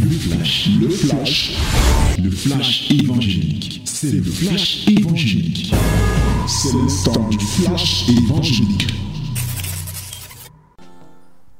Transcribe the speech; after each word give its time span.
Le 0.00 0.10
flash, 0.10 0.68
le 0.80 0.88
flash, 0.88 1.58
le 2.22 2.30
flash 2.30 2.90
évangélique. 2.90 3.82
C'est 3.84 4.12
le 4.12 4.22
flash 4.22 4.86
évangélique. 4.88 5.74
C'est 6.46 6.72
le 6.72 7.04
temps 7.04 7.28
du 7.28 7.38
flash 7.38 8.08
évangélique. 8.08 8.86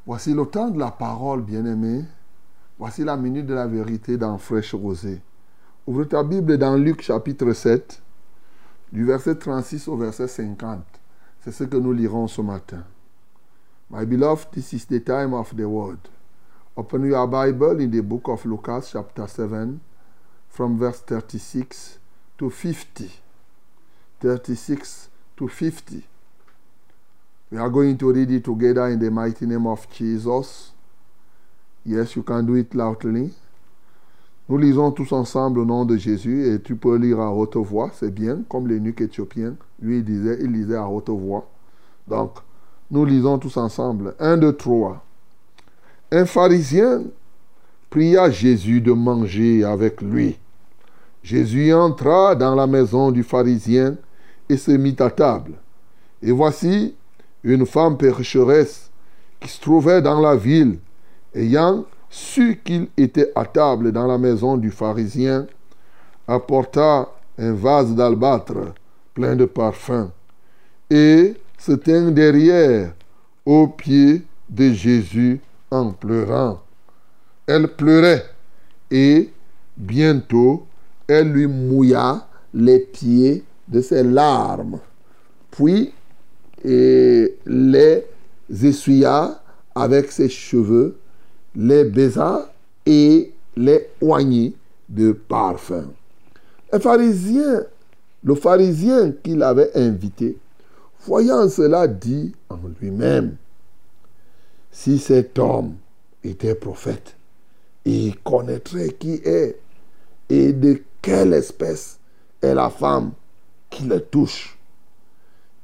Voici 0.07 0.33
le 0.35 0.45
temps 0.47 0.71
de 0.71 0.79
la 0.79 0.91
parole, 0.91 1.43
bien-aimé. 1.43 2.05
Voici 2.79 3.05
la 3.05 3.17
minute 3.17 3.47
de 3.47 3.55
la 3.55 3.67
vérité 3.67 4.17
dans 4.17 4.39
Fraîche 4.39 4.75
Rosée. 4.75 5.21
Ouvre 5.87 6.05
ta 6.05 6.23
Bible 6.23 6.59
dans 6.59 6.77
Luc 6.77 7.03
chapitre 7.03 7.53
7, 7.53 8.03
du 8.93 9.05
verset 9.05 9.37
36 9.37 9.89
au 9.89 9.97
verset 9.97 10.29
50. 10.29 10.81
C'est 11.45 11.53
ce 11.53 11.65
que 11.65 11.77
nous 11.77 11.93
lirons 11.93 12.27
ce 12.27 12.43
matin. 12.43 12.85
My 13.91 14.05
beloved, 14.05 14.51
this 14.53 14.73
is 14.73 14.87
the 14.87 15.03
time 15.05 15.33
of 15.33 15.55
the 15.55 15.65
word. 15.65 15.99
Open 16.79 17.09
your 17.09 17.27
Bible 17.27 17.81
in 17.81 17.91
the 17.91 18.03
book 18.03 18.29
of 18.29 18.45
Lucas, 18.45 18.91
chapter 18.93 19.27
7, 19.27 19.81
from 20.51 20.79
verse 20.79 21.01
36 21.01 21.99
to 22.37 22.51
50. 22.51 23.11
36 24.21 25.09
to 25.39 25.49
50. 25.49 26.03
We 27.51 27.57
are 27.57 27.71
going 27.71 27.97
to 27.97 28.13
read 28.13 28.31
it 28.31 28.45
together 28.45 28.89
in 28.89 28.99
the 28.99 29.11
mighty 29.11 29.47
name 29.47 29.67
of 29.67 29.91
Jesus. 29.91 30.73
Yes, 31.87 32.15
you 32.15 32.23
can 32.23 32.45
do 32.45 32.57
it 32.57 32.75
loudly. 32.75 33.33
Nous 34.47 34.59
lisons 34.59 34.93
tous 34.93 35.13
ensemble 35.13 35.61
au 35.61 35.65
nom 35.65 35.87
de 35.87 35.97
Jésus 35.97 36.47
et 36.53 36.61
tu 36.61 36.77
peux 36.77 36.97
lire 36.99 37.21
à 37.21 37.33
haute 37.33 37.57
voix, 37.57 37.91
c'est 37.95 38.13
bien, 38.13 38.43
comme 38.51 38.69
l'énuque 38.69 39.01
éthiopien. 39.01 39.57
Lui, 39.81 39.99
il 40.01 40.05
disait, 40.05 40.37
il 40.43 40.53
lisait 40.53 40.77
à 40.77 40.87
haute 40.87 41.09
voix. 41.09 41.49
Donc, 42.07 42.33
nous 42.91 43.07
lisons 43.07 43.39
tous 43.39 43.57
ensemble. 43.57 44.15
1, 44.21 44.37
2, 44.37 44.53
3. 44.53 45.03
Un 46.13 46.25
pharisien 46.25 47.03
pria 47.91 48.31
Jésus 48.31 48.81
de 48.81 48.93
manger 48.93 49.65
avec 49.65 50.01
lui. 50.01 50.39
Jésus 51.25 51.73
entra 51.73 52.37
dans 52.37 52.55
la 52.55 52.69
maison 52.69 53.11
du 53.11 53.25
pharisien 53.25 53.97
et 54.49 54.57
se 54.57 54.71
mit 54.71 54.95
à 55.01 55.11
table. 55.11 55.55
Et 56.23 56.31
voici 56.31 56.95
une 57.43 57.67
femme 57.67 57.97
pécheresse 57.97 58.91
qui 59.41 59.49
se 59.49 59.61
trouvait 59.61 60.01
dans 60.01 60.21
la 60.21 60.37
ville, 60.37 60.79
ayant 61.35 61.85
su 62.09 62.61
qu'il 62.65 62.87
était 62.97 63.33
à 63.35 63.45
table 63.45 63.91
dans 63.91 64.07
la 64.07 64.17
maison 64.17 64.57
du 64.57 64.71
pharisien, 64.71 65.49
apporta 66.29 67.09
un 67.37 67.53
vase 67.53 67.95
d'albâtre 67.97 68.75
plein 69.13 69.35
de 69.35 69.45
parfums 69.45 70.11
et 70.89 71.35
se 71.59 71.73
tint 71.73 72.13
derrière 72.13 72.95
aux 73.45 73.67
pieds 73.67 74.23
de 74.49 74.73
Jésus 74.73 75.41
en 75.71 75.93
pleurant. 75.93 76.63
Elle 77.47 77.69
pleurait 77.69 78.25
et 78.91 79.31
bientôt 79.77 80.67
elle 81.07 81.33
lui 81.33 81.47
mouilla 81.47 82.27
les 82.53 82.81
pieds 82.81 83.45
de 83.69 83.81
ses 83.81 84.03
larmes, 84.03 84.79
puis 85.51 85.93
et 86.65 87.37
les 87.47 88.05
essuya 88.63 89.41
avec 89.75 90.11
ses 90.11 90.29
cheveux, 90.29 90.97
les 91.55 91.85
baisa 91.85 92.51
et 92.85 93.33
les 93.57 93.89
oignit 94.01 94.57
de 94.89 95.13
parfum. 95.13 95.91
Un 96.73 96.81
pharisien, 96.81 97.65
le 98.25 98.35
pharisien 98.35 99.13
qui 99.23 99.35
l'avait 99.35 99.71
invité, 99.77 100.37
voyant 101.05 101.49
cela, 101.49 101.87
dit 101.87 102.35
en 102.49 102.59
lui-même, 102.81 103.37
si 104.77 104.99
cet 104.99 105.39
homme 105.39 105.77
était 106.23 106.55
prophète, 106.55 107.17
il 107.87 108.15
connaîtrait 108.19 108.91
qui 108.91 109.15
est 109.25 109.59
et 110.29 110.53
de 110.53 110.83
quelle 111.01 111.33
espèce 111.33 111.99
est 112.43 112.55
la 112.55 112.69
femme 112.69 113.13
qui 113.71 113.85
le 113.85 114.01
touche. 114.01 114.59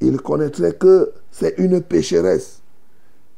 Il 0.00 0.16
connaîtrait 0.22 0.72
que 0.72 1.12
c'est 1.30 1.54
une 1.58 1.82
pécheresse. 1.82 2.62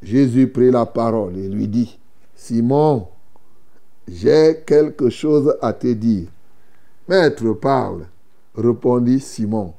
Jésus 0.00 0.46
prit 0.46 0.70
la 0.70 0.86
parole 0.86 1.36
et 1.36 1.48
lui 1.48 1.66
dit, 1.66 1.98
Simon, 2.36 3.08
j'ai 4.06 4.62
quelque 4.64 5.10
chose 5.10 5.56
à 5.60 5.72
te 5.72 5.92
dire. 5.92 6.28
Maître, 7.08 7.52
parle, 7.52 8.06
répondit 8.54 9.18
Simon. 9.18 9.74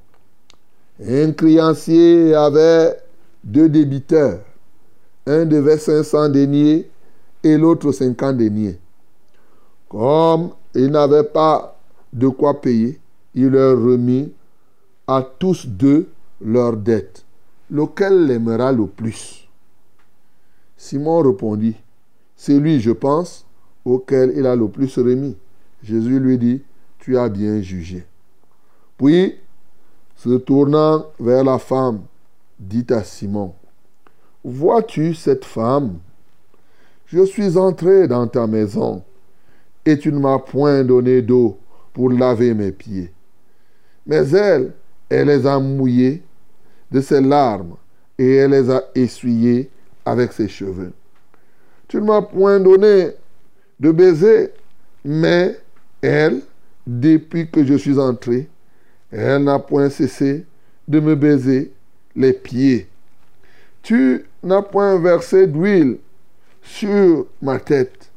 Un 1.02 1.32
créancier 1.32 2.36
avait 2.36 2.98
deux 3.46 3.70
débiteurs. 3.70 4.42
Un 5.28 5.46
devait 5.46 5.78
500 5.78 6.30
deniers 6.30 6.90
et 7.44 7.58
l'autre 7.58 7.92
50 7.92 8.38
deniers. 8.38 8.80
Comme 9.90 10.52
il 10.74 10.88
n'avait 10.88 11.24
pas 11.24 11.80
de 12.14 12.28
quoi 12.28 12.62
payer, 12.62 13.00
il 13.34 13.48
leur 13.48 13.78
remit 13.82 14.32
à 15.08 15.28
tous 15.40 15.68
deux 15.68 16.10
leurs 16.42 16.78
dettes. 16.78 17.26
Lequel 17.70 18.28
l'aimera 18.28 18.72
le 18.72 18.86
plus 18.86 19.46
Simon 20.78 21.22
répondit, 21.22 21.76
c'est 22.36 22.60
lui, 22.60 22.80
je 22.80 22.92
pense, 22.92 23.46
auquel 23.86 24.34
il 24.36 24.46
a 24.46 24.56
le 24.56 24.68
plus 24.68 24.96
remis. 24.98 25.36
Jésus 25.82 26.20
lui 26.20 26.38
dit, 26.38 26.62
tu 27.00 27.18
as 27.18 27.30
bien 27.30 27.62
jugé. 27.62 28.06
Puis, 28.98 29.36
se 30.16 30.38
tournant 30.38 31.06
vers 31.20 31.44
la 31.44 31.58
femme, 31.58 32.02
dit 32.60 32.86
à 32.90 33.04
Simon, 33.04 33.54
Vois-tu 34.48 35.16
cette 35.16 35.44
femme? 35.44 35.98
Je 37.08 37.26
suis 37.26 37.58
entré 37.58 38.08
dans 38.08 38.28
ta 38.28 38.46
maison 38.46 39.04
et 39.84 39.98
tu 39.98 40.12
ne 40.12 40.20
m'as 40.20 40.38
point 40.38 40.84
donné 40.84 41.24
d'eau 41.24 41.58
pour 41.94 42.12
laver 42.12 42.54
mes 42.54 42.72
pieds. 42.72 43.12
Mais 44.06 44.30
elle, 44.30 44.74
elle 45.10 45.30
les 45.30 45.48
a 45.48 45.58
mouillés 45.58 46.22
de 46.92 47.02
ses 47.02 47.22
larmes 47.22 47.76
et 48.20 48.36
elle 48.36 48.52
les 48.52 48.70
a 48.70 48.84
essuyés 48.94 49.72
avec 50.06 50.32
ses 50.32 50.48
cheveux. 50.48 50.94
Tu 51.88 51.98
ne 51.98 52.06
m'as 52.06 52.22
point 52.22 52.60
donné 52.60 53.14
de 53.80 53.90
baiser, 53.90 54.52
mais 55.04 55.60
elle, 56.04 56.42
depuis 56.86 57.50
que 57.50 57.66
je 57.66 57.74
suis 57.74 57.98
entré, 57.98 58.48
elle 59.12 59.46
n'a 59.46 59.58
point 59.58 59.90
cessé 59.90 60.46
de 60.88 61.00
me 61.00 61.16
baiser 61.16 61.74
les 62.16 62.34
pieds. 62.34 62.88
Tu 63.86 64.26
n'as 64.42 64.64
point 64.64 64.98
versé 64.98 65.46
d'huile 65.46 66.00
sur 66.64 67.28
ma 67.40 67.60
tête, 67.60 68.10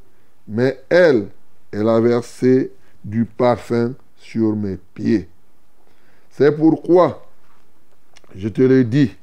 mais 0.46 0.82
elle, 0.88 1.28
elle 1.70 1.90
a 1.90 2.00
versé 2.00 2.72
du 3.04 3.26
parfum 3.26 3.92
sur 4.16 4.56
mes 4.56 4.78
pieds. 4.94 5.28
C'est 6.30 6.52
pourquoi, 6.52 7.28
je 8.34 8.48
te 8.48 8.62
le 8.62 8.82
dis, 8.82 9.14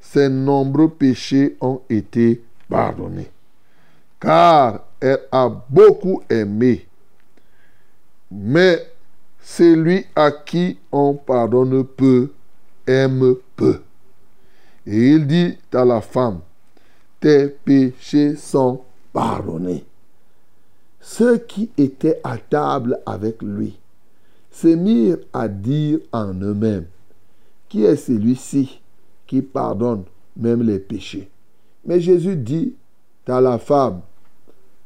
ses 0.00 0.28
nombreux 0.28 0.90
péchés 0.90 1.56
ont 1.60 1.80
été 1.88 2.42
pardonnés. 2.68 3.30
Car 4.18 4.84
elle 4.98 5.28
a 5.30 5.48
beaucoup 5.48 6.24
aimé. 6.28 6.88
Mais 8.32 8.84
celui 9.40 10.06
à 10.16 10.32
qui 10.32 10.76
on 10.90 11.14
pardonne 11.14 11.84
peu 11.84 12.32
aime 12.84 13.36
peu. 13.54 13.82
Et 14.90 15.10
il 15.10 15.26
dit 15.26 15.58
à 15.74 15.84
la 15.84 16.00
femme, 16.00 16.40
tes 17.20 17.48
péchés 17.48 18.36
sont 18.36 18.80
pardonnés. 19.12 19.84
Ceux 20.98 21.36
qui 21.36 21.70
étaient 21.76 22.18
à 22.24 22.38
table 22.38 22.98
avec 23.04 23.42
lui 23.42 23.78
se 24.50 24.68
mirent 24.68 25.18
à 25.34 25.46
dire 25.46 25.98
en 26.10 26.32
eux-mêmes, 26.32 26.86
qui 27.68 27.84
est 27.84 27.96
celui-ci 27.96 28.80
qui 29.26 29.42
pardonne 29.42 30.04
même 30.34 30.62
les 30.62 30.78
péchés 30.78 31.28
Mais 31.84 32.00
Jésus 32.00 32.36
dit 32.36 32.74
à 33.26 33.42
la 33.42 33.58
femme, 33.58 34.00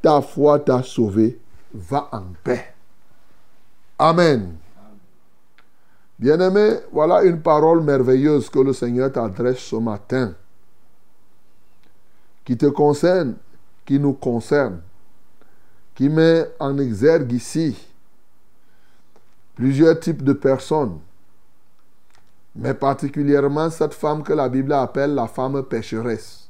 ta 0.00 0.20
foi 0.20 0.58
t'a 0.58 0.82
sauvé, 0.82 1.38
va 1.72 2.08
en 2.10 2.24
paix. 2.42 2.74
Amen. 4.00 4.56
Bien-aimé, 6.22 6.76
voilà 6.92 7.24
une 7.24 7.42
parole 7.42 7.82
merveilleuse 7.82 8.48
que 8.48 8.60
le 8.60 8.72
Seigneur 8.72 9.10
t'adresse 9.10 9.58
ce 9.58 9.74
matin, 9.74 10.36
qui 12.44 12.56
te 12.56 12.66
concerne, 12.66 13.34
qui 13.84 13.98
nous 13.98 14.12
concerne, 14.12 14.82
qui 15.96 16.08
met 16.08 16.48
en 16.60 16.78
exergue 16.78 17.32
ici 17.32 17.76
plusieurs 19.56 19.98
types 19.98 20.22
de 20.22 20.32
personnes, 20.32 21.00
mais 22.54 22.74
particulièrement 22.74 23.68
cette 23.68 23.94
femme 23.94 24.22
que 24.22 24.32
la 24.32 24.48
Bible 24.48 24.74
appelle 24.74 25.16
la 25.16 25.26
femme 25.26 25.60
pécheresse. 25.64 26.48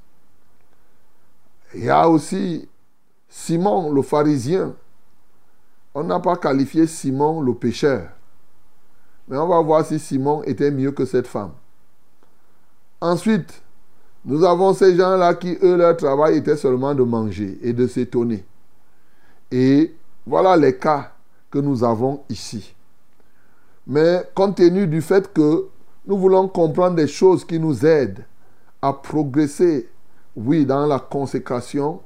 Il 1.73 1.85
y 1.85 1.89
a 1.89 2.07
aussi 2.11 2.69
Simon 3.27 3.91
le 3.91 4.03
pharisien. 4.03 4.75
On 5.95 6.05
n'a 6.05 6.21
pas 6.21 6.37
qualifié 6.37 6.87
Simon 6.87 7.41
le 7.41 7.55
pécheur. 7.55 8.11
Mais 9.29 9.37
on 9.37 9.47
va 9.47 9.61
voir 9.61 9.85
si 9.85 9.99
Simon 9.99 10.43
était 10.45 10.71
mieux 10.71 10.93
que 10.93 11.05
cette 11.05 11.27
femme. 11.27 11.53
Ensuite, 13.01 13.63
nous 14.25 14.45
avons 14.45 14.75
ces 14.75 14.95
gens-là 14.97 15.35
qui, 15.35 15.59
eux, 15.63 15.77
leur 15.77 15.97
travail 15.97 16.39
était 16.39 16.57
seulement 16.57 16.95
de 16.95 17.03
manger 17.03 17.59
et 17.63 17.73
de 17.73 17.87
s'étonner. 17.87 18.45
Et 19.51 19.95
voilà 20.27 20.57
les 20.57 20.77
cas 20.77 21.13
que 21.51 21.59
nous 21.59 21.83
avons 21.83 22.23
ici. 22.29 22.75
Mais 23.87 24.23
compte 24.35 24.57
tenu 24.57 24.87
du 24.87 25.03
fait 25.03 25.33
que 25.33 25.67
nous 26.07 26.17
voulons 26.17 26.49
comprendre 26.49 26.97
des 26.97 27.09
choses 27.09 27.45
qui 27.45 27.59
nous 27.59 27.85
aident 27.85 28.25
à 28.81 28.93
progresser, 28.93 29.89
oui, 30.37 30.65
dans 30.65 30.87
la 30.87 30.99
consécration 30.99 32.01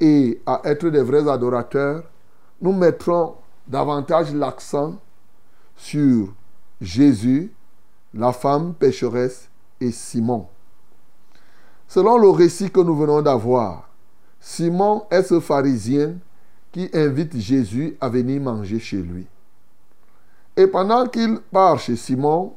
et 0.00 0.40
à 0.46 0.62
être 0.64 0.88
des 0.88 1.02
vrais 1.02 1.28
adorateurs, 1.28 2.04
nous 2.60 2.72
mettrons 2.72 3.34
davantage 3.66 4.34
l'accent 4.34 4.96
sur 5.76 6.28
Jésus, 6.82 7.52
la 8.12 8.32
femme 8.32 8.74
pécheresse 8.74 9.48
et 9.80 9.92
Simon. 9.92 10.48
Selon 11.86 12.18
le 12.18 12.28
récit 12.28 12.70
que 12.70 12.80
nous 12.80 12.96
venons 12.96 13.22
d'avoir, 13.22 13.88
Simon 14.40 15.04
est 15.10 15.22
ce 15.22 15.38
pharisien 15.38 16.16
qui 16.72 16.90
invite 16.92 17.38
Jésus 17.38 17.96
à 18.00 18.08
venir 18.08 18.40
manger 18.40 18.80
chez 18.80 18.96
lui. 18.96 19.26
Et 20.56 20.66
pendant 20.66 21.06
qu'il 21.06 21.38
part 21.52 21.78
chez 21.78 21.94
Simon, 21.94 22.54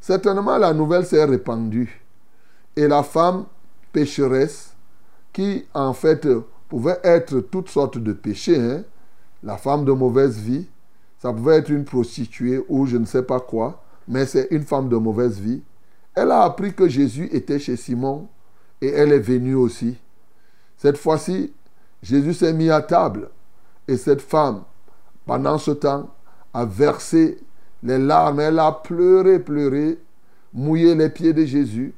certainement 0.00 0.56
la 0.56 0.72
nouvelle 0.72 1.04
s'est 1.04 1.24
répandue. 1.24 2.02
Et 2.74 2.88
la 2.88 3.02
femme 3.02 3.44
pécheresse, 3.92 4.74
qui 5.32 5.66
en 5.74 5.92
fait 5.92 6.26
pouvait 6.68 7.00
être 7.04 7.40
toutes 7.40 7.68
sortes 7.68 7.98
de 7.98 8.14
péchés, 8.14 8.58
hein, 8.58 8.82
la 9.42 9.58
femme 9.58 9.84
de 9.84 9.92
mauvaise 9.92 10.38
vie, 10.38 10.66
ça 11.18 11.32
pouvait 11.32 11.56
être 11.56 11.70
une 11.70 11.84
prostituée 11.84 12.64
ou 12.68 12.86
je 12.86 12.96
ne 12.96 13.04
sais 13.04 13.22
pas 13.22 13.40
quoi, 13.40 13.82
mais 14.06 14.24
c'est 14.24 14.48
une 14.50 14.62
femme 14.62 14.88
de 14.88 14.96
mauvaise 14.96 15.40
vie. 15.40 15.62
Elle 16.14 16.30
a 16.30 16.42
appris 16.42 16.74
que 16.74 16.88
Jésus 16.88 17.28
était 17.32 17.58
chez 17.58 17.76
Simon 17.76 18.28
et 18.80 18.88
elle 18.88 19.12
est 19.12 19.18
venue 19.18 19.54
aussi. 19.54 19.96
Cette 20.76 20.96
fois-ci, 20.96 21.52
Jésus 22.02 22.34
s'est 22.34 22.52
mis 22.52 22.70
à 22.70 22.80
table 22.82 23.30
et 23.88 23.96
cette 23.96 24.22
femme, 24.22 24.62
pendant 25.26 25.58
ce 25.58 25.72
temps, 25.72 26.14
a 26.54 26.64
versé 26.64 27.38
les 27.82 27.98
larmes. 27.98 28.40
Elle 28.40 28.58
a 28.60 28.72
pleuré, 28.72 29.40
pleuré, 29.40 29.98
mouillé 30.52 30.94
les 30.94 31.10
pieds 31.10 31.32
de 31.32 31.44
Jésus 31.44 31.94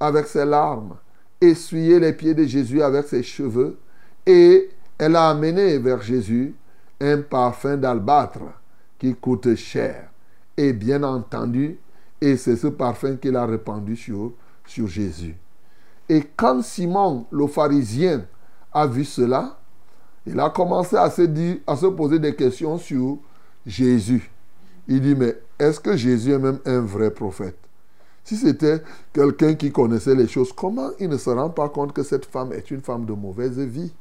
avec 0.00 0.26
ses 0.26 0.44
larmes, 0.44 0.96
essuyé 1.40 2.00
les 2.00 2.12
pieds 2.12 2.34
de 2.34 2.44
Jésus 2.44 2.82
avec 2.82 3.06
ses 3.06 3.22
cheveux 3.22 3.78
et 4.26 4.68
elle 4.98 5.16
a 5.16 5.30
amené 5.30 5.78
vers 5.78 6.02
Jésus 6.02 6.54
un 7.00 7.18
parfum 7.18 7.76
d'albâtre 7.76 8.40
qui 8.98 9.14
coûte 9.14 9.54
cher. 9.54 10.10
Et 10.56 10.72
bien 10.72 11.02
entendu, 11.02 11.78
et 12.20 12.36
c'est 12.36 12.56
ce 12.56 12.68
parfum 12.68 13.16
qu'il 13.16 13.36
a 13.36 13.44
répandu 13.44 13.96
sur, 13.96 14.32
sur 14.66 14.86
Jésus. 14.86 15.36
Et 16.08 16.22
quand 16.36 16.62
Simon, 16.62 17.26
le 17.30 17.46
pharisien, 17.46 18.24
a 18.72 18.86
vu 18.86 19.04
cela, 19.04 19.58
il 20.26 20.38
a 20.40 20.50
commencé 20.50 20.96
à 20.96 21.10
se, 21.10 21.22
dire, 21.22 21.58
à 21.66 21.76
se 21.76 21.86
poser 21.86 22.18
des 22.18 22.34
questions 22.34 22.78
sur 22.78 23.18
Jésus. 23.66 24.30
Il 24.88 25.00
dit, 25.00 25.14
mais 25.14 25.36
est-ce 25.58 25.80
que 25.80 25.96
Jésus 25.96 26.32
est 26.32 26.38
même 26.38 26.58
un 26.64 26.80
vrai 26.80 27.10
prophète? 27.10 27.58
Si 28.24 28.36
c'était 28.36 28.82
quelqu'un 29.12 29.54
qui 29.54 29.70
connaissait 29.70 30.14
les 30.14 30.26
choses, 30.26 30.52
comment 30.52 30.90
il 30.98 31.08
ne 31.08 31.16
se 31.18 31.28
rend 31.30 31.50
pas 31.50 31.68
compte 31.68 31.92
que 31.92 32.02
cette 32.02 32.24
femme 32.24 32.52
est 32.52 32.70
une 32.70 32.80
femme 32.80 33.04
de 33.04 33.12
mauvaise 33.12 33.58
vie? 33.58 33.92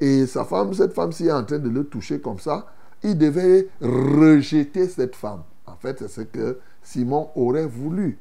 Et 0.00 0.26
sa 0.26 0.44
femme, 0.44 0.74
cette 0.74 0.94
femme-ci 0.94 1.26
est 1.26 1.32
en 1.32 1.44
train 1.44 1.60
de 1.60 1.68
le 1.68 1.84
toucher 1.84 2.20
comme 2.20 2.40
ça, 2.40 2.66
il 3.02 3.18
devait 3.18 3.68
rejeter 3.80 4.88
cette 4.88 5.16
femme. 5.16 5.42
En 5.66 5.76
fait, 5.76 5.98
c'est 5.98 6.08
ce 6.08 6.20
que 6.22 6.58
Simon 6.82 7.30
aurait 7.34 7.66
voulu. 7.66 8.18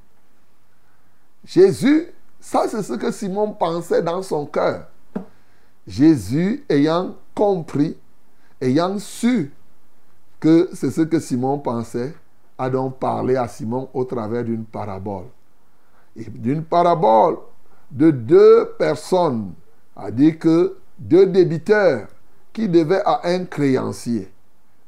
Jésus, 1.45 2.07
ça 2.39 2.67
c'est 2.67 2.83
ce 2.83 2.93
que 2.93 3.11
Simon 3.11 3.53
pensait 3.53 4.01
dans 4.01 4.21
son 4.21 4.45
cœur. 4.45 4.87
Jésus 5.87 6.63
ayant 6.69 7.15
compris, 7.33 7.97
ayant 8.59 8.99
su 8.99 9.51
que 10.39 10.69
c'est 10.73 10.91
ce 10.91 11.01
que 11.01 11.19
Simon 11.19 11.59
pensait, 11.59 12.13
a 12.57 12.69
donc 12.69 12.99
parlé 12.99 13.35
à 13.35 13.47
Simon 13.47 13.89
au 13.93 14.05
travers 14.05 14.43
d'une 14.43 14.65
parabole. 14.65 15.25
Et 16.15 16.25
d'une 16.25 16.63
parabole 16.63 17.37
de 17.89 18.11
deux 18.11 18.73
personnes, 18.77 19.53
a 19.95 20.11
dit 20.11 20.37
que 20.37 20.77
deux 20.97 21.25
débiteurs 21.27 22.07
qui 22.53 22.69
devaient 22.69 23.03
à 23.05 23.21
un 23.27 23.45
créancier 23.45 24.31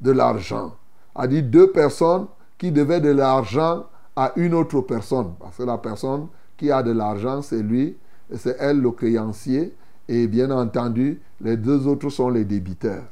de 0.03 0.11
l'argent. 0.11 0.75
A 1.15 1.27
dit 1.27 1.41
deux 1.41 1.71
personnes 1.71 2.27
qui 2.57 2.71
devaient 2.71 3.01
de 3.01 3.11
l'argent 3.11 3.85
à 4.15 4.33
une 4.35 4.53
autre 4.53 4.81
personne. 4.81 5.33
Parce 5.39 5.57
que 5.57 5.63
la 5.63 5.77
personne 5.77 6.27
qui 6.57 6.71
a 6.71 6.83
de 6.83 6.91
l'argent, 6.91 7.41
c'est 7.41 7.63
lui, 7.63 7.97
c'est 8.35 8.57
elle 8.59 8.81
le 8.81 8.91
créancier. 8.91 9.73
Et 10.07 10.27
bien 10.27 10.51
entendu, 10.51 11.21
les 11.41 11.57
deux 11.57 11.87
autres 11.87 12.09
sont 12.09 12.29
les 12.29 12.43
débiteurs. 12.43 13.03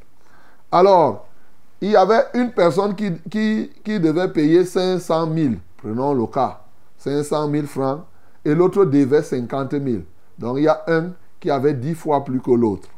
Alors, 0.71 1.25
il 1.79 1.91
y 1.91 1.95
avait 1.95 2.25
une 2.33 2.51
personne 2.51 2.95
qui, 2.95 3.11
qui, 3.29 3.71
qui 3.83 3.99
devait 3.99 4.27
payer 4.27 4.65
500 4.65 5.33
000, 5.33 5.53
prenons 5.77 6.13
le 6.13 6.27
cas, 6.27 6.61
500 6.97 7.49
000 7.49 7.65
francs, 7.65 8.01
et 8.45 8.53
l'autre 8.53 8.85
devait 8.85 9.23
50 9.23 9.71
000. 9.71 10.03
Donc 10.37 10.57
il 10.57 10.63
y 10.63 10.67
a 10.67 10.83
un 10.87 11.11
qui 11.39 11.49
avait 11.49 11.73
10 11.73 11.95
fois 11.95 12.23
plus 12.23 12.39
que 12.39 12.51
l'autre. 12.51 12.89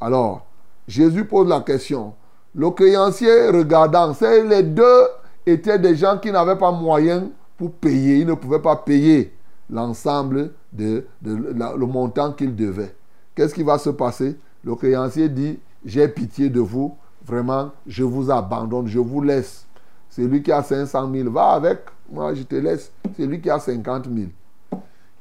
Alors, 0.00 0.44
Jésus 0.86 1.24
pose 1.24 1.48
la 1.48 1.60
question. 1.60 2.14
Le 2.56 2.70
créancier 2.70 3.50
regardant, 3.50 4.14
les 4.48 4.62
deux 4.62 5.02
étaient 5.44 5.78
des 5.78 5.94
gens 5.94 6.16
qui 6.16 6.32
n'avaient 6.32 6.56
pas 6.56 6.72
moyen 6.72 7.28
pour 7.58 7.70
payer. 7.70 8.20
Ils 8.20 8.26
ne 8.26 8.32
pouvaient 8.32 8.62
pas 8.62 8.76
payer 8.76 9.36
l'ensemble 9.68 10.52
de, 10.72 11.06
le 11.22 11.86
montant 11.86 12.32
qu'ils 12.32 12.56
devaient. 12.56 12.94
Qu'est-ce 13.34 13.54
qui 13.54 13.62
va 13.62 13.76
se 13.76 13.90
passer? 13.90 14.38
Le 14.64 14.74
créancier 14.74 15.28
dit, 15.28 15.58
j'ai 15.84 16.08
pitié 16.08 16.48
de 16.48 16.60
vous, 16.60 16.96
vraiment, 17.26 17.72
je 17.86 18.04
vous 18.04 18.30
abandonne, 18.30 18.88
je 18.88 19.00
vous 19.00 19.20
laisse. 19.20 19.66
C'est 20.08 20.22
lui 20.22 20.42
qui 20.42 20.50
a 20.50 20.62
500 20.62 21.12
000, 21.12 21.30
va 21.30 21.50
avec, 21.50 21.80
moi 22.10 22.32
je 22.32 22.42
te 22.42 22.54
laisse. 22.54 22.90
C'est 23.18 23.26
lui 23.26 23.38
qui 23.38 23.50
a 23.50 23.58
50 23.58 24.06
000. 24.06 24.28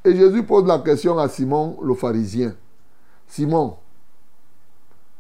Et 0.06 0.16
Jésus 0.16 0.44
pose 0.44 0.66
la 0.66 0.80
question 0.80 1.18
à 1.20 1.28
Simon 1.28 1.78
le 1.84 1.96
pharisien. 1.96 2.54
Simon, 3.28 3.76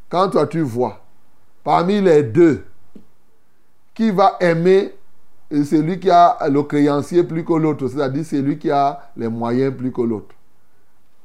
quand 0.08 0.30
toi 0.30 0.48
tu 0.48 0.62
vois, 0.62 1.05
parmi 1.66 2.00
les 2.00 2.24
deux, 2.24 2.64
qui 3.96 4.12
va 4.12 4.38
aimer 4.40 4.94
celui 5.52 6.00
qui 6.00 6.10
a 6.12 6.38
le 6.48 6.62
créancier 6.64 7.24
plus 7.24 7.44
que 7.44 7.54
l'autre, 7.54 7.88
c'est-à-dire 7.88 8.24
celui 8.24 8.60
qui 8.60 8.70
a 8.70 9.10
les 9.18 9.28
moyens 9.28 9.74
plus 9.76 9.92
que 9.92 10.02
l'autre. 10.02 10.36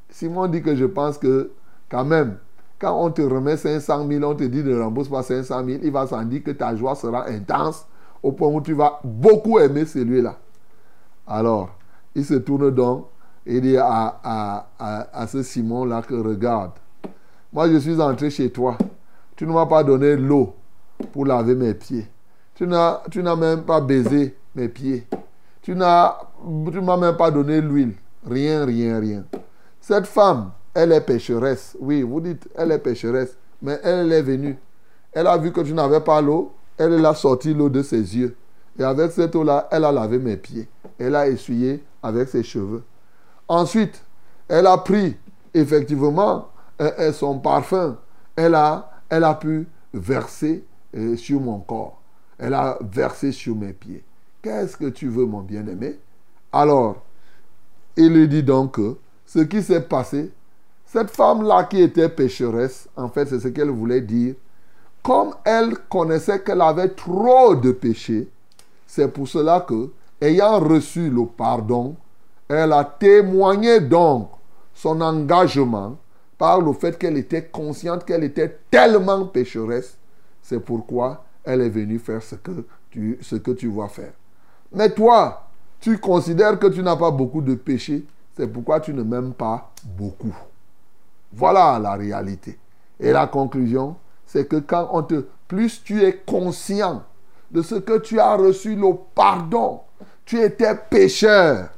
Simon 0.08 0.48
dit 0.48 0.62
que 0.62 0.74
je 0.74 0.86
pense 0.86 1.18
que 1.18 1.50
quand 1.90 2.04
même, 2.04 2.38
quand 2.78 2.98
on 2.98 3.10
te 3.10 3.20
remet 3.20 3.58
500 3.58 4.08
000, 4.08 4.24
on 4.24 4.34
te 4.34 4.44
dit 4.44 4.64
ne 4.64 4.80
rembourse 4.80 5.08
pas 5.08 5.22
500 5.22 5.64
000, 5.64 5.80
il 5.82 5.92
va 5.92 6.06
s'en 6.06 6.22
dire 6.22 6.42
que 6.42 6.52
ta 6.52 6.74
joie 6.74 6.94
sera 6.94 7.28
intense 7.28 7.86
au 8.22 8.32
point 8.32 8.48
où 8.48 8.62
tu 8.62 8.72
vas 8.72 8.98
beaucoup 9.04 9.58
aimer 9.58 9.84
celui-là. 9.84 10.36
Alors, 11.26 11.70
il 12.14 12.24
se 12.24 12.34
tourne 12.34 12.70
donc 12.70 13.06
et 13.44 13.60
dit 13.60 13.76
à, 13.76 14.20
à, 14.24 14.66
à, 15.12 15.26
ce 15.26 15.42
Simon-là 15.42 16.02
que 16.02 16.14
regarde, 16.14 16.72
moi 17.52 17.68
je 17.68 17.76
suis 17.76 18.00
entré 18.00 18.30
chez 18.30 18.50
toi, 18.50 18.78
tu 19.40 19.46
ne 19.46 19.54
m'as 19.54 19.64
pas 19.64 19.82
donné 19.82 20.16
l'eau 20.16 20.54
pour 21.12 21.24
laver 21.24 21.54
mes 21.54 21.72
pieds. 21.72 22.06
Tu 22.54 22.66
n'as, 22.66 23.00
même 23.36 23.62
pas 23.62 23.80
baisé 23.80 24.36
mes 24.54 24.68
pieds. 24.68 25.06
Tu 25.62 25.74
n'as, 25.74 26.14
m'as 26.44 26.96
même 26.98 27.16
pas 27.16 27.30
donné 27.30 27.62
l'huile. 27.62 27.94
Rien, 28.28 28.66
rien, 28.66 29.00
rien. 29.00 29.24
Cette 29.80 30.06
femme, 30.06 30.50
elle 30.74 30.92
est 30.92 31.00
pécheresse. 31.00 31.74
Oui, 31.80 32.02
vous 32.02 32.20
dites, 32.20 32.50
elle 32.54 32.70
est 32.70 32.80
pécheresse. 32.80 33.34
Mais 33.62 33.80
elle 33.82 34.12
est 34.12 34.20
venue. 34.20 34.58
Elle 35.10 35.26
a 35.26 35.38
vu 35.38 35.52
que 35.52 35.62
tu 35.62 35.72
n'avais 35.72 36.00
pas 36.00 36.20
l'eau. 36.20 36.52
Elle 36.76 37.02
a 37.06 37.14
sorti 37.14 37.54
l'eau 37.54 37.70
de 37.70 37.82
ses 37.82 38.14
yeux. 38.14 38.36
Et 38.78 38.84
avec 38.84 39.10
cette 39.10 39.34
eau-là, 39.34 39.68
elle 39.70 39.86
a 39.86 39.92
lavé 39.92 40.18
mes 40.18 40.36
pieds. 40.36 40.68
Elle 40.98 41.16
a 41.16 41.26
essuyé 41.26 41.82
avec 42.02 42.28
ses 42.28 42.42
cheveux. 42.42 42.82
Ensuite, 43.48 44.04
elle 44.48 44.66
a 44.66 44.76
pris 44.76 45.16
effectivement 45.54 46.48
son 47.14 47.38
parfum. 47.38 47.96
Elle 48.36 48.54
a, 48.54 48.90
elle 49.10 49.24
a 49.24 49.34
pu 49.34 49.66
verser 49.92 50.64
euh, 50.96 51.16
sur 51.16 51.40
mon 51.40 51.58
corps. 51.58 52.00
Elle 52.38 52.54
a 52.54 52.78
versé 52.80 53.32
sur 53.32 53.54
mes 53.54 53.72
pieds. 53.72 54.02
Qu'est-ce 54.40 54.76
que 54.76 54.86
tu 54.86 55.08
veux, 55.08 55.26
mon 55.26 55.42
bien-aimé? 55.42 55.98
Alors, 56.52 57.02
il 57.96 58.12
lui 58.14 58.28
dit 58.28 58.42
donc 58.42 58.76
que 58.76 58.96
ce 59.26 59.40
qui 59.40 59.62
s'est 59.62 59.82
passé, 59.82 60.32
cette 60.86 61.10
femme-là 61.10 61.64
qui 61.64 61.82
était 61.82 62.08
pécheresse, 62.08 62.88
en 62.96 63.08
fait, 63.08 63.26
c'est 63.26 63.40
ce 63.40 63.48
qu'elle 63.48 63.70
voulait 63.70 64.00
dire. 64.00 64.34
Comme 65.02 65.34
elle 65.44 65.76
connaissait 65.88 66.40
qu'elle 66.40 66.60
avait 66.60 66.88
trop 66.88 67.54
de 67.54 67.72
péchés, 67.72 68.28
c'est 68.86 69.08
pour 69.08 69.28
cela 69.28 69.60
que, 69.60 69.90
ayant 70.20 70.58
reçu 70.58 71.10
le 71.10 71.26
pardon, 71.26 71.94
elle 72.48 72.72
a 72.72 72.84
témoigné 72.84 73.80
donc 73.80 74.30
son 74.74 75.00
engagement 75.00 75.96
par 76.40 76.58
le 76.62 76.72
fait 76.72 76.98
qu'elle 76.98 77.18
était 77.18 77.44
consciente 77.44 78.06
qu'elle 78.06 78.24
était 78.24 78.60
tellement 78.70 79.26
pécheresse. 79.26 79.98
C'est 80.40 80.58
pourquoi 80.58 81.22
elle 81.44 81.60
est 81.60 81.68
venue 81.68 81.98
faire 81.98 82.22
ce 82.22 82.34
que 82.34 82.64
tu, 82.90 83.18
ce 83.20 83.36
vas 83.68 83.88
faire. 83.88 84.14
Mais 84.72 84.88
toi, 84.88 85.48
tu 85.80 85.98
considères 85.98 86.58
que 86.58 86.68
tu 86.68 86.82
n'as 86.82 86.96
pas 86.96 87.10
beaucoup 87.10 87.42
de 87.42 87.54
péchés. 87.54 88.06
C'est 88.34 88.48
pourquoi 88.50 88.80
tu 88.80 88.94
ne 88.94 89.02
m'aimes 89.02 89.34
pas 89.34 89.70
beaucoup. 89.84 90.34
Voilà 91.30 91.78
la 91.78 91.92
réalité. 91.92 92.58
Et 92.98 93.12
la 93.12 93.26
conclusion, 93.26 93.96
c'est 94.24 94.48
que 94.48 94.56
quand 94.56 94.88
on 94.92 95.02
te 95.02 95.26
plus 95.46 95.84
tu 95.84 96.02
es 96.02 96.22
conscient 96.24 97.02
de 97.50 97.60
ce 97.60 97.74
que 97.74 97.98
tu 97.98 98.18
as 98.18 98.36
reçu 98.36 98.76
le 98.76 98.94
pardon. 99.14 99.80
Tu 100.24 100.40
étais 100.40 100.74
pécheur. 100.74 101.68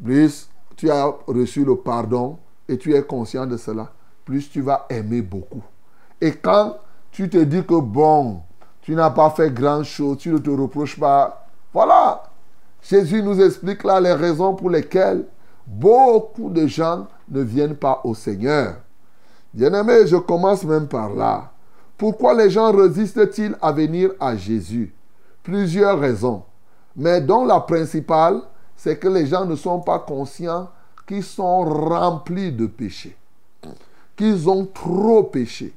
Plus 0.00 0.48
tu 0.76 0.88
as 0.88 1.12
reçu 1.26 1.64
le 1.64 1.74
pardon 1.74 2.38
et 2.68 2.78
tu 2.78 2.94
es 2.94 3.02
conscient 3.02 3.46
de 3.46 3.56
cela, 3.56 3.90
plus 4.24 4.50
tu 4.50 4.60
vas 4.60 4.86
aimer 4.88 5.22
beaucoup. 5.22 5.62
Et 6.20 6.32
quand 6.32 6.76
tu 7.10 7.28
te 7.28 7.38
dis 7.38 7.64
que 7.64 7.80
bon, 7.80 8.40
tu 8.82 8.94
n'as 8.94 9.10
pas 9.10 9.30
fait 9.30 9.52
grand 9.52 9.82
chose, 9.84 10.18
tu 10.18 10.30
ne 10.30 10.38
te 10.38 10.50
reproches 10.50 10.98
pas. 10.98 11.46
Voilà. 11.72 12.22
Jésus 12.82 13.22
nous 13.22 13.40
explique 13.40 13.84
là 13.84 14.00
les 14.00 14.12
raisons 14.12 14.54
pour 14.54 14.70
lesquelles 14.70 15.24
beaucoup 15.66 16.50
de 16.50 16.66
gens 16.66 17.06
ne 17.28 17.40
viennent 17.40 17.76
pas 17.76 18.00
au 18.04 18.14
Seigneur. 18.14 18.76
Bien-aimé, 19.52 20.06
je 20.06 20.16
commence 20.16 20.64
même 20.64 20.86
par 20.86 21.10
là. 21.14 21.50
Pourquoi 21.96 22.34
les 22.34 22.50
gens 22.50 22.72
résistent-ils 22.72 23.56
à 23.60 23.72
venir 23.72 24.10
à 24.20 24.36
Jésus? 24.36 24.94
Plusieurs 25.42 25.98
raisons. 25.98 26.42
Mais 26.94 27.20
dont 27.20 27.44
la 27.44 27.60
principale, 27.60 28.42
c'est 28.76 28.98
que 28.98 29.08
les 29.08 29.26
gens 29.26 29.46
ne 29.46 29.56
sont 29.56 29.80
pas 29.80 29.98
conscients 29.98 30.68
qu'ils 31.06 31.22
sont 31.22 31.62
remplis 31.64 32.52
de 32.52 32.66
péchés, 32.66 33.16
qu'ils 34.16 34.48
ont 34.48 34.66
trop 34.66 35.22
péché. 35.22 35.72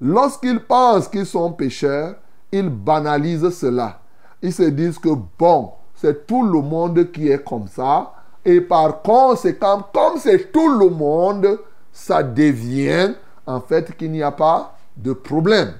Lorsqu'ils 0.00 0.60
pensent 0.60 1.08
qu'ils 1.08 1.26
sont 1.26 1.52
pécheurs, 1.52 2.16
ils 2.50 2.68
banalisent 2.68 3.50
cela. 3.50 4.00
Ils 4.40 4.52
se 4.52 4.64
disent 4.64 4.98
que 4.98 5.10
bon, 5.38 5.72
c'est 5.94 6.26
tout 6.26 6.42
le 6.44 6.60
monde 6.60 7.10
qui 7.12 7.28
est 7.28 7.42
comme 7.42 7.68
ça. 7.68 8.12
Et 8.44 8.60
par 8.60 9.02
conséquent, 9.02 9.86
comme 9.92 10.18
c'est 10.18 10.50
tout 10.50 10.68
le 10.68 10.88
monde, 10.90 11.60
ça 11.92 12.22
devient 12.22 13.14
en 13.46 13.60
fait 13.60 13.96
qu'il 13.96 14.10
n'y 14.10 14.22
a 14.22 14.32
pas 14.32 14.76
de 14.96 15.12
problème. 15.12 15.74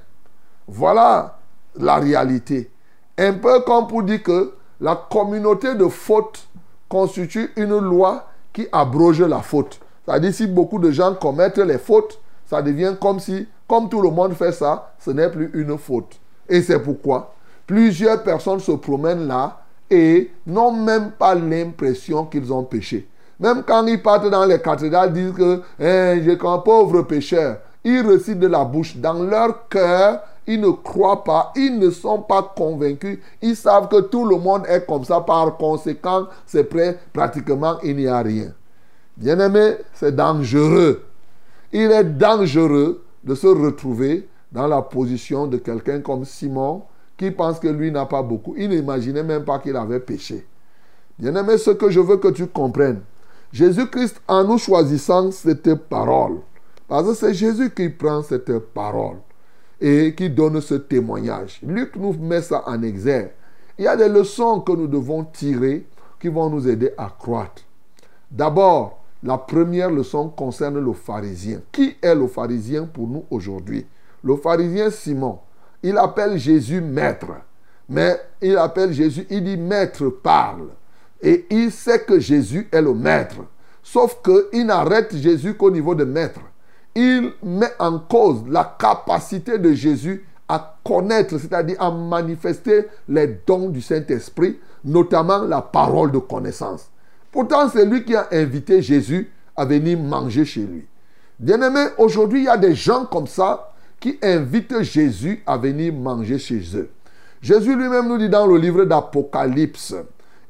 Voilà 0.68 1.38
la 1.76 1.96
réalité. 1.96 2.70
Un 3.18 3.34
peu 3.34 3.60
comme 3.60 3.86
pour 3.88 4.02
dire 4.02 4.22
que 4.22 4.54
la 4.80 4.96
communauté 4.96 5.74
de 5.74 5.88
faute 5.88 6.46
constitue 6.88 7.50
une 7.56 7.78
loi 7.78 8.28
qui 8.52 8.66
abroge 8.72 9.22
la 9.22 9.40
faute. 9.40 9.80
C'est-à-dire 10.04 10.34
si 10.34 10.46
beaucoup 10.46 10.78
de 10.78 10.90
gens 10.90 11.14
commettent 11.14 11.58
les 11.58 11.78
fautes, 11.78 12.20
ça 12.46 12.60
devient 12.60 12.94
comme 13.00 13.20
si, 13.20 13.46
comme 13.68 13.88
tout 13.88 14.02
le 14.02 14.10
monde 14.10 14.34
fait 14.34 14.52
ça, 14.52 14.92
ce 14.98 15.10
n'est 15.10 15.30
plus 15.30 15.50
une 15.54 15.78
faute. 15.78 16.18
Et 16.48 16.60
c'est 16.62 16.80
pourquoi 16.80 17.34
plusieurs 17.66 18.22
personnes 18.22 18.60
se 18.60 18.72
promènent 18.72 19.26
là 19.26 19.60
et 19.90 20.30
n'ont 20.46 20.72
même 20.72 21.12
pas 21.12 21.34
l'impression 21.34 22.26
qu'ils 22.26 22.52
ont 22.52 22.64
péché. 22.64 23.08
Même 23.40 23.62
quand 23.66 23.86
ils 23.86 24.02
partent 24.02 24.30
dans 24.30 24.44
les 24.44 24.60
cathédrales, 24.60 25.12
disent 25.12 25.32
que 25.32 25.62
eh, 25.80 26.22
je 26.22 26.30
suis 26.30 26.46
un 26.46 26.58
pauvre 26.58 27.02
pécheur. 27.02 27.58
Ils 27.84 28.06
récitent 28.06 28.38
de 28.38 28.46
la 28.46 28.64
bouche. 28.64 28.96
Dans 28.96 29.14
leur 29.14 29.68
cœur, 29.68 30.20
ils 30.46 30.60
ne 30.60 30.70
croient 30.70 31.24
pas, 31.24 31.52
ils 31.56 31.78
ne 31.78 31.90
sont 31.90 32.20
pas 32.20 32.42
convaincus. 32.56 33.18
Ils 33.40 33.56
savent 33.56 33.88
que 33.88 34.00
tout 34.00 34.24
le 34.24 34.36
monde 34.36 34.64
est 34.68 34.86
comme 34.86 35.04
ça. 35.04 35.20
Par 35.20 35.56
conséquent, 35.56 36.26
c'est 36.46 36.64
prêt, 36.64 36.98
pratiquement, 37.12 37.78
il 37.82 37.96
n'y 37.96 38.06
a 38.06 38.20
rien. 38.20 38.52
Bien 39.16 39.38
aimé, 39.38 39.76
c'est 39.94 40.14
dangereux. 40.14 41.04
Il 41.72 41.90
est 41.90 42.04
dangereux 42.04 43.04
de 43.24 43.34
se 43.34 43.46
retrouver 43.46 44.28
dans 44.50 44.66
la 44.66 44.82
position 44.82 45.46
de 45.46 45.58
quelqu'un 45.58 46.00
comme 46.00 46.24
Simon 46.24 46.82
qui 47.16 47.30
pense 47.30 47.58
que 47.58 47.68
lui 47.68 47.92
n'a 47.92 48.06
pas 48.06 48.22
beaucoup. 48.22 48.54
Il 48.56 48.70
n'imaginait 48.70 49.22
même 49.22 49.44
pas 49.44 49.58
qu'il 49.58 49.76
avait 49.76 50.00
péché. 50.00 50.46
Bien-aimé, 51.18 51.56
ce 51.58 51.70
que 51.70 51.90
je 51.90 52.00
veux 52.00 52.16
que 52.16 52.28
tu 52.28 52.46
comprennes, 52.46 53.02
Jésus-Christ, 53.52 54.20
en 54.26 54.44
nous 54.44 54.58
choisissant 54.58 55.30
cette 55.30 55.74
parole, 55.74 56.38
parce 56.88 57.06
que 57.06 57.14
c'est 57.14 57.34
Jésus 57.34 57.70
qui 57.70 57.90
prend 57.90 58.22
cette 58.22 58.58
parole 58.58 59.18
et 59.82 60.14
qui 60.14 60.30
donne 60.30 60.60
ce 60.60 60.74
témoignage. 60.74 61.58
Luc 61.66 61.96
nous 61.96 62.12
met 62.12 62.40
ça 62.40 62.62
en 62.66 62.80
exergue. 62.82 63.32
Il 63.76 63.84
y 63.84 63.88
a 63.88 63.96
des 63.96 64.08
leçons 64.08 64.60
que 64.60 64.70
nous 64.70 64.86
devons 64.86 65.24
tirer 65.24 65.84
qui 66.20 66.28
vont 66.28 66.48
nous 66.48 66.68
aider 66.68 66.92
à 66.96 67.12
croître. 67.18 67.64
D'abord, 68.30 69.02
la 69.24 69.36
première 69.38 69.90
leçon 69.90 70.28
concerne 70.28 70.78
le 70.78 70.92
pharisien. 70.92 71.60
Qui 71.72 71.96
est 72.00 72.14
le 72.14 72.28
pharisien 72.28 72.84
pour 72.84 73.08
nous 73.08 73.24
aujourd'hui? 73.28 73.84
Le 74.22 74.36
pharisien 74.36 74.88
Simon. 74.88 75.40
Il 75.82 75.98
appelle 75.98 76.38
Jésus 76.38 76.80
maître. 76.80 77.32
Mais 77.88 78.20
il 78.40 78.56
appelle 78.56 78.92
Jésus, 78.92 79.26
il 79.30 79.42
dit 79.42 79.56
maître 79.56 80.08
parle. 80.08 80.68
Et 81.20 81.46
il 81.50 81.72
sait 81.72 82.04
que 82.04 82.20
Jésus 82.20 82.68
est 82.70 82.82
le 82.82 82.94
maître. 82.94 83.38
Sauf 83.82 84.20
qu'il 84.22 84.64
n'arrête 84.64 85.16
Jésus 85.16 85.54
qu'au 85.54 85.72
niveau 85.72 85.96
de 85.96 86.04
maître. 86.04 86.40
Il 86.94 87.32
met 87.42 87.72
en 87.78 87.98
cause 87.98 88.42
la 88.48 88.76
capacité 88.78 89.58
de 89.58 89.72
Jésus 89.72 90.26
à 90.48 90.76
connaître, 90.84 91.38
c'est-à-dire 91.38 91.80
à 91.80 91.90
manifester 91.90 92.86
les 93.08 93.40
dons 93.46 93.70
du 93.70 93.80
Saint-Esprit, 93.80 94.58
notamment 94.84 95.38
la 95.38 95.62
parole 95.62 96.12
de 96.12 96.18
connaissance. 96.18 96.90
Pourtant, 97.30 97.68
c'est 97.70 97.86
lui 97.86 98.04
qui 98.04 98.14
a 98.14 98.28
invité 98.32 98.82
Jésus 98.82 99.30
à 99.56 99.64
venir 99.64 99.98
manger 99.98 100.44
chez 100.44 100.60
lui. 100.60 100.86
Bien-aimé, 101.38 101.86
aujourd'hui, 101.96 102.40
il 102.40 102.44
y 102.44 102.48
a 102.48 102.58
des 102.58 102.74
gens 102.74 103.06
comme 103.06 103.26
ça 103.26 103.72
qui 103.98 104.18
invitent 104.22 104.82
Jésus 104.82 105.42
à 105.46 105.56
venir 105.56 105.94
manger 105.94 106.38
chez 106.38 106.60
eux. 106.74 106.90
Jésus 107.40 107.74
lui-même 107.74 108.08
nous 108.08 108.18
dit 108.18 108.28
dans 108.28 108.46
le 108.46 108.58
livre 108.58 108.84
d'Apocalypse, 108.84 109.94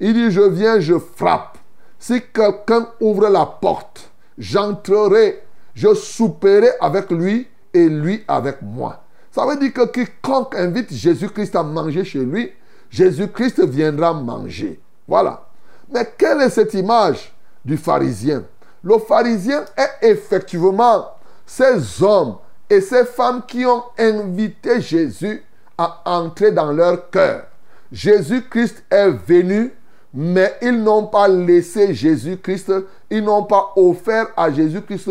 il 0.01 0.15
dit, 0.15 0.31
je 0.31 0.41
viens, 0.41 0.81
je 0.81 0.99
frappe. 0.99 1.59
Si 1.99 2.21
quelqu'un 2.35 2.89
ouvre 3.01 3.29
la 3.29 3.47
porte, 3.47 4.11
j'entrerai, 4.37 5.43
je 5.75 5.95
souperai 5.95 6.71
avec 6.81 7.11
lui 7.11 7.49
et 7.73 7.89
lui 7.89 8.23
avec 8.29 8.61
moi. 8.63 9.03
Ça 9.31 9.47
veut 9.47 9.57
dire 9.57 9.73
que 9.73 9.87
quiconque 9.87 10.55
invite 10.55 10.93
Jésus-Christ 10.93 11.57
à 11.57 11.63
manger 11.63 12.05
chez 12.05 12.25
lui, 12.25 12.53
Jésus-Christ 12.91 13.65
viendra 13.65 14.13
manger. 14.13 14.79
Voilà. 15.09 15.47
Mais 15.91 16.13
quelle 16.17 16.43
est 16.43 16.51
cette 16.51 16.75
image 16.75 17.33
du 17.65 17.77
pharisien? 17.77 18.45
Le 18.83 18.99
pharisien 18.99 19.65
est 19.77 20.11
effectivement 20.11 21.07
ces 21.47 22.03
hommes 22.03 22.37
et 22.69 22.81
ces 22.81 23.05
femmes 23.05 23.43
qui 23.47 23.65
ont 23.65 23.85
invité 23.99 24.81
Jésus 24.81 25.43
à 25.79 26.03
entrer 26.05 26.53
dans 26.53 26.73
leur 26.73 27.11
cœur. 27.11 27.45
Jésus-Christ 27.91 28.85
est 28.91 29.11
venu, 29.11 29.73
mais 30.13 30.55
ils 30.63 30.83
n'ont 30.83 31.07
pas 31.07 31.29
laissé 31.29 31.95
Jésus-Christ, 31.95 32.73
ils 33.11 33.23
n'ont 33.23 33.45
pas 33.45 33.73
offert 33.77 34.29
à 34.37 34.51
Jésus-Christ 34.51 35.11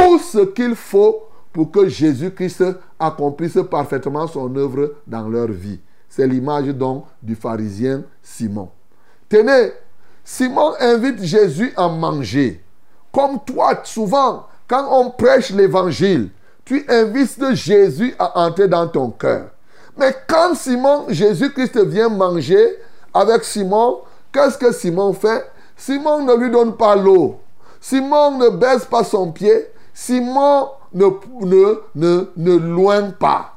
tout 0.00 0.18
ce 0.18 0.38
qu'il 0.38 0.74
faut 0.74 1.28
pour 1.52 1.70
que 1.70 1.88
Jésus-Christ 1.88 2.64
accomplisse 2.98 3.58
parfaitement 3.70 4.26
son 4.26 4.54
œuvre 4.56 4.94
dans 5.06 5.28
leur 5.28 5.48
vie. 5.48 5.80
C'est 6.08 6.26
l'image 6.26 6.68
donc 6.68 7.04
du 7.22 7.34
pharisien 7.34 8.02
Simon. 8.22 8.68
Tenez, 9.28 9.72
Simon 10.24 10.72
invite 10.80 11.22
Jésus 11.22 11.72
à 11.76 11.88
manger. 11.88 12.62
Comme 13.12 13.40
toi, 13.44 13.80
souvent, 13.84 14.46
quand 14.68 14.86
on 14.90 15.10
prêche 15.10 15.50
l'évangile, 15.50 16.30
tu 16.64 16.84
invites 16.88 17.54
Jésus 17.54 18.14
à 18.18 18.46
entrer 18.46 18.68
dans 18.68 18.86
ton 18.86 19.10
cœur. 19.10 19.50
Mais 19.96 20.14
quand 20.28 20.54
Simon, 20.54 21.06
Jésus-Christ 21.08 21.78
vient 21.86 22.08
manger 22.08 22.76
avec 23.12 23.44
Simon, 23.44 23.98
qu'est-ce 24.32 24.56
que 24.56 24.72
Simon 24.72 25.12
fait? 25.12 25.44
Simon 25.76 26.24
ne 26.24 26.34
lui 26.36 26.50
donne 26.50 26.76
pas 26.76 26.94
l'eau. 26.94 27.40
Simon 27.80 28.38
ne 28.38 28.50
baisse 28.50 28.84
pas 28.84 29.02
son 29.02 29.32
pied. 29.32 29.66
Simon 30.02 30.70
ne, 30.94 31.04
ne, 31.94 32.30
ne, 32.34 33.10
pas. 33.10 33.52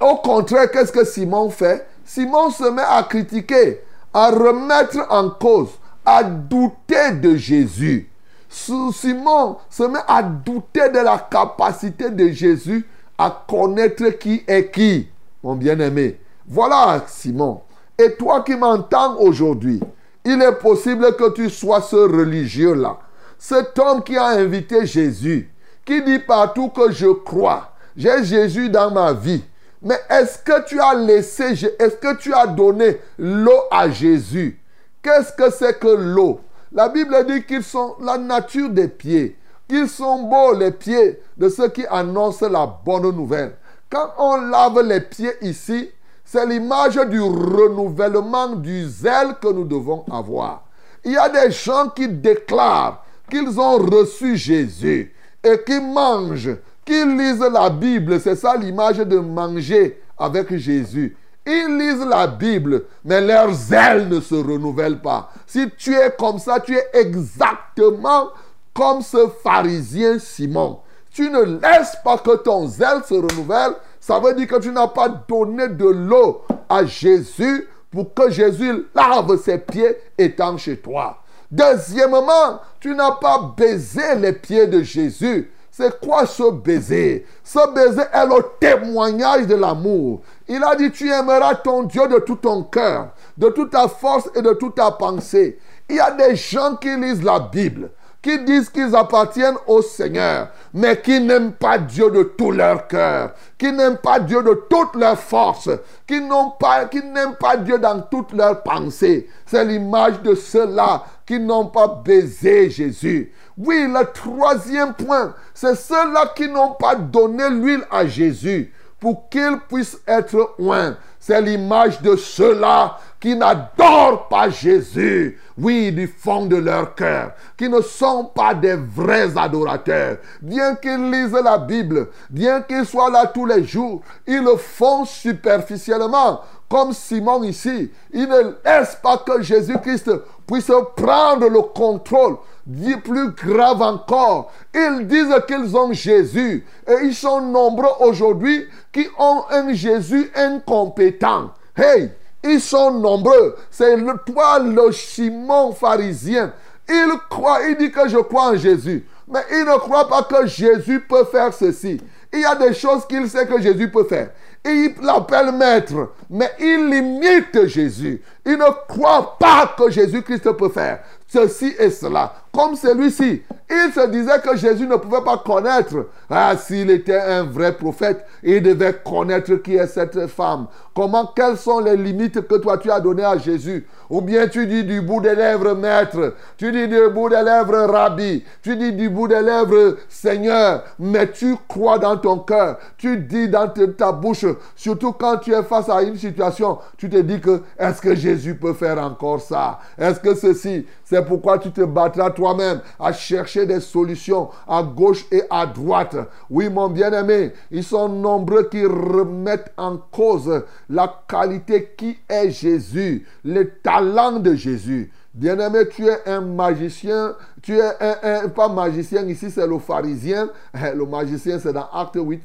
Au 0.00 0.16
contraire, 0.16 0.70
qu'est-ce 0.70 0.90
que 0.90 1.04
Simon 1.04 1.50
fait? 1.50 1.86
Simon 2.02 2.48
se 2.48 2.64
met 2.70 2.80
à 2.80 3.02
critiquer, 3.02 3.82
à 4.14 4.30
remettre 4.30 5.06
en 5.10 5.28
cause, 5.28 5.68
à 6.06 6.24
douter 6.24 7.12
de 7.12 7.36
Jésus. 7.36 8.08
Simon 8.48 9.58
se 9.68 9.82
met 9.82 10.00
à 10.08 10.22
douter 10.22 10.88
de 10.88 11.00
la 11.00 11.18
capacité 11.30 12.08
de 12.08 12.28
Jésus 12.28 12.88
à 13.18 13.44
connaître 13.46 14.08
qui 14.18 14.42
est 14.48 14.70
qui, 14.70 15.10
mon 15.42 15.56
bien-aimé. 15.56 16.18
Voilà 16.48 17.04
Simon. 17.06 17.60
Et 17.98 18.14
toi 18.14 18.40
qui 18.40 18.56
m'entends 18.56 19.18
aujourd'hui, 19.18 19.78
il 20.24 20.40
est 20.40 20.58
possible 20.58 21.14
que 21.16 21.34
tu 21.34 21.50
sois 21.50 21.82
ce 21.82 21.96
religieux-là. 21.96 22.96
Cet 23.38 23.78
homme 23.78 24.02
qui 24.02 24.18
a 24.18 24.26
invité 24.26 24.84
Jésus, 24.84 25.49
qui 25.84 26.02
dit 26.02 26.18
partout 26.18 26.68
que 26.68 26.90
je 26.92 27.08
crois, 27.08 27.72
j'ai 27.96 28.24
Jésus 28.24 28.68
dans 28.68 28.90
ma 28.90 29.12
vie. 29.12 29.44
Mais 29.82 29.98
est-ce 30.10 30.38
que 30.38 30.66
tu 30.66 30.80
as 30.80 30.94
laissé, 30.94 31.52
est-ce 31.78 31.96
que 31.96 32.16
tu 32.16 32.34
as 32.34 32.46
donné 32.46 33.00
l'eau 33.18 33.62
à 33.70 33.88
Jésus? 33.88 34.60
Qu'est-ce 35.02 35.32
que 35.32 35.50
c'est 35.50 35.78
que 35.78 35.88
l'eau? 35.88 36.40
La 36.72 36.88
Bible 36.88 37.16
dit 37.26 37.44
qu'ils 37.44 37.64
sont 37.64 37.96
la 38.00 38.18
nature 38.18 38.68
des 38.68 38.88
pieds. 38.88 39.36
Qu'ils 39.66 39.88
sont 39.88 40.24
beaux 40.24 40.52
les 40.52 40.72
pieds 40.72 41.20
de 41.36 41.48
ceux 41.48 41.68
qui 41.68 41.86
annoncent 41.86 42.48
la 42.48 42.66
bonne 42.66 43.10
nouvelle. 43.14 43.56
Quand 43.88 44.12
on 44.18 44.36
lave 44.36 44.82
les 44.82 45.00
pieds 45.00 45.32
ici, 45.40 45.90
c'est 46.24 46.46
l'image 46.46 46.96
du 47.08 47.20
renouvellement 47.20 48.48
du 48.48 48.86
zèle 48.86 49.34
que 49.40 49.48
nous 49.48 49.64
devons 49.64 50.04
avoir. 50.12 50.64
Il 51.04 51.12
y 51.12 51.16
a 51.16 51.28
des 51.28 51.50
gens 51.50 51.88
qui 51.88 52.06
déclarent 52.06 53.04
qu'ils 53.30 53.58
ont 53.58 53.78
reçu 53.78 54.36
Jésus 54.36 55.12
et 55.42 55.62
qui 55.64 55.80
mangent 55.80 56.56
qu'ils 56.84 57.16
lisent 57.16 57.40
la 57.40 57.70
Bible. 57.70 58.20
C'est 58.20 58.36
ça 58.36 58.56
l'image 58.56 58.98
de 58.98 59.18
manger 59.18 60.00
avec 60.18 60.54
Jésus. 60.56 61.16
Ils 61.46 61.78
lisent 61.78 62.06
la 62.06 62.26
Bible, 62.26 62.84
mais 63.04 63.20
leurs 63.20 63.72
ailes 63.72 64.08
ne 64.08 64.20
se 64.20 64.34
renouvellent 64.34 65.00
pas. 65.00 65.30
Si 65.46 65.70
tu 65.78 65.94
es 65.94 66.14
comme 66.18 66.38
ça, 66.38 66.60
tu 66.60 66.76
es 66.76 66.86
exactement 66.92 68.28
comme 68.74 69.02
ce 69.02 69.28
pharisien 69.42 70.18
Simon. 70.18 70.80
Tu 71.10 71.28
ne 71.28 71.42
laisses 71.42 71.96
pas 72.04 72.18
que 72.18 72.36
ton 72.36 72.66
zèle 72.68 73.02
se 73.04 73.14
renouvelle. 73.14 73.72
Ça 73.98 74.18
veut 74.20 74.34
dire 74.34 74.46
que 74.46 74.60
tu 74.60 74.70
n'as 74.70 74.88
pas 74.88 75.08
donné 75.08 75.68
de 75.68 75.86
l'eau 75.86 76.42
à 76.68 76.84
Jésus 76.84 77.66
pour 77.90 78.14
que 78.14 78.30
Jésus 78.30 78.86
lave 78.94 79.36
ses 79.42 79.58
pieds 79.58 79.96
étant 80.16 80.56
chez 80.56 80.76
toi. 80.76 81.22
Deuxièmement, 81.50 82.60
tu 82.78 82.94
n'as 82.94 83.12
pas 83.12 83.52
baisé 83.56 84.14
les 84.16 84.32
pieds 84.32 84.66
de 84.66 84.82
Jésus. 84.82 85.50
C'est 85.70 86.00
quoi 86.00 86.26
ce 86.26 86.50
baiser? 86.50 87.26
Ce 87.42 87.72
baiser 87.72 88.02
est 88.12 88.26
le 88.26 88.42
témoignage 88.60 89.46
de 89.46 89.54
l'amour. 89.54 90.20
Il 90.46 90.62
a 90.62 90.76
dit, 90.76 90.90
tu 90.90 91.10
aimeras 91.10 91.54
ton 91.54 91.84
Dieu 91.84 92.06
de 92.06 92.18
tout 92.18 92.36
ton 92.36 92.64
cœur, 92.64 93.08
de 93.38 93.48
toute 93.48 93.70
ta 93.70 93.88
force 93.88 94.28
et 94.34 94.42
de 94.42 94.52
toute 94.52 94.74
ta 94.74 94.90
pensée. 94.90 95.58
Il 95.88 95.96
y 95.96 96.00
a 96.00 96.10
des 96.10 96.36
gens 96.36 96.76
qui 96.76 96.94
lisent 96.96 97.22
la 97.22 97.40
Bible, 97.40 97.90
qui 98.22 98.38
disent 98.40 98.68
qu'ils 98.68 98.94
appartiennent 98.94 99.56
au 99.66 99.80
Seigneur, 99.80 100.48
mais 100.74 101.00
qui 101.00 101.20
n'aiment 101.20 101.52
pas 101.52 101.78
Dieu 101.78 102.10
de 102.10 102.24
tout 102.24 102.52
leur 102.52 102.86
cœur, 102.86 103.32
qui 103.56 103.72
n'aiment 103.72 103.96
pas 103.96 104.20
Dieu 104.20 104.42
de 104.42 104.66
toute 104.68 104.94
leur 104.96 105.18
force, 105.18 105.70
qui 106.06 106.20
n'ont 106.20 106.50
pas, 106.50 106.84
qui 106.84 107.02
n'aiment 107.02 107.36
pas 107.36 107.56
Dieu 107.56 107.78
dans 107.78 108.00
toutes 108.02 108.32
leurs 108.32 108.62
pensées. 108.62 109.28
C'est 109.46 109.64
l'image 109.64 110.20
de 110.20 110.34
ceux-là 110.34 111.04
n'ont 111.38 111.66
pas 111.66 111.86
baisé 112.04 112.70
Jésus. 112.70 113.32
Oui, 113.56 113.86
le 113.86 114.04
troisième 114.12 114.94
point, 114.94 115.34
c'est 115.54 115.74
ceux-là 115.74 116.32
qui 116.34 116.48
n'ont 116.48 116.72
pas 116.72 116.94
donné 116.94 117.48
l'huile 117.50 117.84
à 117.90 118.06
Jésus 118.06 118.72
pour 118.98 119.28
qu'il 119.28 119.58
puisse 119.68 119.98
être 120.06 120.54
oint. 120.58 120.96
C'est 121.18 121.40
l'image 121.40 122.00
de 122.00 122.16
ceux-là 122.16 122.98
qui 123.20 123.36
n'adorent 123.36 124.28
pas 124.28 124.48
Jésus, 124.48 125.38
oui, 125.58 125.92
du 125.92 126.06
fond 126.06 126.46
de 126.46 126.56
leur 126.56 126.94
cœur, 126.94 127.32
qui 127.58 127.68
ne 127.68 127.82
sont 127.82 128.24
pas 128.24 128.54
des 128.54 128.74
vrais 128.76 129.36
adorateurs. 129.36 130.16
Bien 130.40 130.74
qu'ils 130.76 131.10
lisent 131.10 131.32
la 131.32 131.58
Bible, 131.58 132.08
bien 132.30 132.62
qu'ils 132.62 132.86
soient 132.86 133.10
là 133.10 133.26
tous 133.26 133.44
les 133.44 133.64
jours, 133.64 134.00
ils 134.26 134.42
le 134.42 134.56
font 134.56 135.04
superficiellement, 135.04 136.40
comme 136.70 136.92
Simon 136.92 137.42
ici. 137.42 137.90
Ils 138.12 138.28
ne 138.28 138.54
laissent 138.64 138.96
pas 139.02 139.18
que 139.18 139.42
Jésus-Christ 139.42 140.10
puisse 140.46 140.70
prendre 140.96 141.48
le 141.48 141.60
contrôle 141.62 142.36
dit 142.70 142.96
plus 142.96 143.32
grave 143.32 143.82
encore, 143.82 144.52
ils 144.74 145.06
disent 145.06 145.34
qu'ils 145.46 145.76
ont 145.76 145.92
Jésus. 145.92 146.64
Et 146.86 147.04
ils 147.04 147.14
sont 147.14 147.40
nombreux 147.40 147.90
aujourd'hui 148.00 148.66
qui 148.92 149.06
ont 149.18 149.42
un 149.50 149.72
Jésus 149.72 150.30
incompétent. 150.34 151.50
Hey, 151.76 152.12
ils 152.44 152.60
sont 152.60 152.92
nombreux. 152.92 153.56
C'est 153.70 153.96
toi, 154.24 154.58
le 154.60 154.92
Simon 154.92 155.72
pharisien. 155.72 156.52
Il 156.88 157.12
croit, 157.28 157.60
il 157.68 157.76
dit 157.76 157.90
que 157.90 158.08
je 158.08 158.18
crois 158.18 158.50
en 158.50 158.56
Jésus. 158.56 159.06
Mais 159.28 159.40
il 159.52 159.64
ne 159.64 159.78
croit 159.78 160.08
pas 160.08 160.22
que 160.22 160.46
Jésus 160.46 161.00
peut 161.00 161.24
faire 161.24 161.52
ceci. 161.52 162.00
Il 162.32 162.40
y 162.40 162.44
a 162.44 162.54
des 162.54 162.74
choses 162.74 163.06
qu'il 163.06 163.28
sait 163.28 163.46
que 163.46 163.60
Jésus 163.60 163.90
peut 163.90 164.04
faire. 164.04 164.30
Il 164.64 164.94
l'appelle 165.02 165.52
maître, 165.52 166.12
mais 166.28 166.50
il 166.58 166.88
limite 166.90 167.66
Jésus. 167.66 168.22
Il 168.44 168.58
ne 168.58 168.86
croit 168.86 169.38
pas 169.38 169.74
que 169.76 169.90
Jésus-Christ 169.90 170.52
peut 170.52 170.68
faire 170.68 171.00
ceci 171.32 171.74
et 171.78 171.90
cela. 171.90 172.32
Comme 172.52 172.74
celui-ci, 172.74 173.42
il 173.70 173.92
se 173.92 174.06
disait 174.08 174.40
que 174.40 174.56
Jésus 174.56 174.86
ne 174.86 174.96
pouvait 174.96 175.22
pas 175.24 175.38
connaître. 175.38 176.08
Ah, 176.28 176.56
s'il 176.56 176.90
était 176.90 177.20
un 177.20 177.44
vrai 177.44 177.76
prophète, 177.76 178.26
il 178.42 178.60
devait 178.60 178.96
connaître 179.04 179.54
qui 179.56 179.76
est 179.76 179.86
cette 179.86 180.26
femme. 180.26 180.66
Comment, 180.92 181.26
quelles 181.34 181.56
sont 181.56 181.78
les 181.78 181.96
limites 181.96 182.46
que 182.48 182.56
toi 182.56 182.76
tu 182.78 182.90
as 182.90 182.98
données 182.98 183.24
à 183.24 183.38
Jésus? 183.38 183.86
Ou 184.10 184.20
bien 184.20 184.48
tu 184.48 184.66
dis 184.66 184.82
du 184.82 185.00
bout 185.00 185.20
des 185.20 185.36
lèvres 185.36 185.74
maître, 185.74 186.34
tu 186.56 186.72
dis 186.72 186.88
du 186.88 187.08
bout 187.14 187.28
des 187.28 187.42
lèvres 187.42 187.86
rabbi, 187.86 188.44
tu 188.60 188.76
dis 188.76 188.92
du 188.92 189.08
bout 189.08 189.28
des 189.28 189.40
lèvres 189.40 189.98
Seigneur, 190.08 190.82
mais 190.98 191.30
tu 191.30 191.54
crois 191.68 192.00
dans 192.00 192.16
ton 192.16 192.38
cœur, 192.40 192.78
tu 192.98 193.18
dis 193.18 193.48
dans 193.48 193.68
ta 193.68 194.10
bouche, 194.10 194.46
surtout 194.74 195.12
quand 195.12 195.36
tu 195.36 195.52
es 195.54 195.62
face 195.62 195.88
à 195.88 196.02
une 196.02 196.16
situation, 196.16 196.78
tu 196.98 197.08
te 197.08 197.18
dis 197.18 197.40
que 197.40 197.62
est-ce 197.78 198.02
que 198.02 198.16
Jésus 198.16 198.56
peut 198.56 198.74
faire 198.74 198.98
encore 198.98 199.40
ça? 199.40 199.78
Est-ce 199.96 200.18
que 200.18 200.34
ceci 200.34 200.84
C'est 201.04 201.19
pourquoi 201.22 201.58
tu 201.58 201.70
te 201.70 201.82
battras 201.82 202.30
toi-même 202.30 202.80
à 202.98 203.12
chercher 203.12 203.66
des 203.66 203.80
solutions 203.80 204.48
à 204.66 204.82
gauche 204.82 205.26
et 205.30 205.42
à 205.50 205.66
droite. 205.66 206.16
Oui, 206.48 206.68
mon 206.68 206.88
bien-aimé, 206.88 207.52
ils 207.70 207.84
sont 207.84 208.08
nombreux 208.08 208.68
qui 208.68 208.84
remettent 208.84 209.72
en 209.76 209.96
cause 209.96 210.64
la 210.88 211.22
qualité 211.28 211.94
qui 211.96 212.18
est 212.28 212.50
Jésus, 212.50 213.26
le 213.44 213.70
talent 213.82 214.38
de 214.38 214.54
Jésus. 214.54 215.10
Bien-aimé, 215.32 215.88
tu 215.88 216.06
es 216.06 216.28
un 216.28 216.40
magicien, 216.40 217.36
tu 217.62 217.78
es 217.78 217.90
un, 218.00 218.48
pas 218.48 218.68
magicien, 218.68 219.22
ici 219.26 219.50
c'est 219.50 219.66
le 219.66 219.78
pharisien, 219.78 220.48
le 220.74 221.06
magicien 221.06 221.58
c'est 221.60 221.72
dans 221.72 221.88
Acte 221.92 222.18
8, 222.20 222.42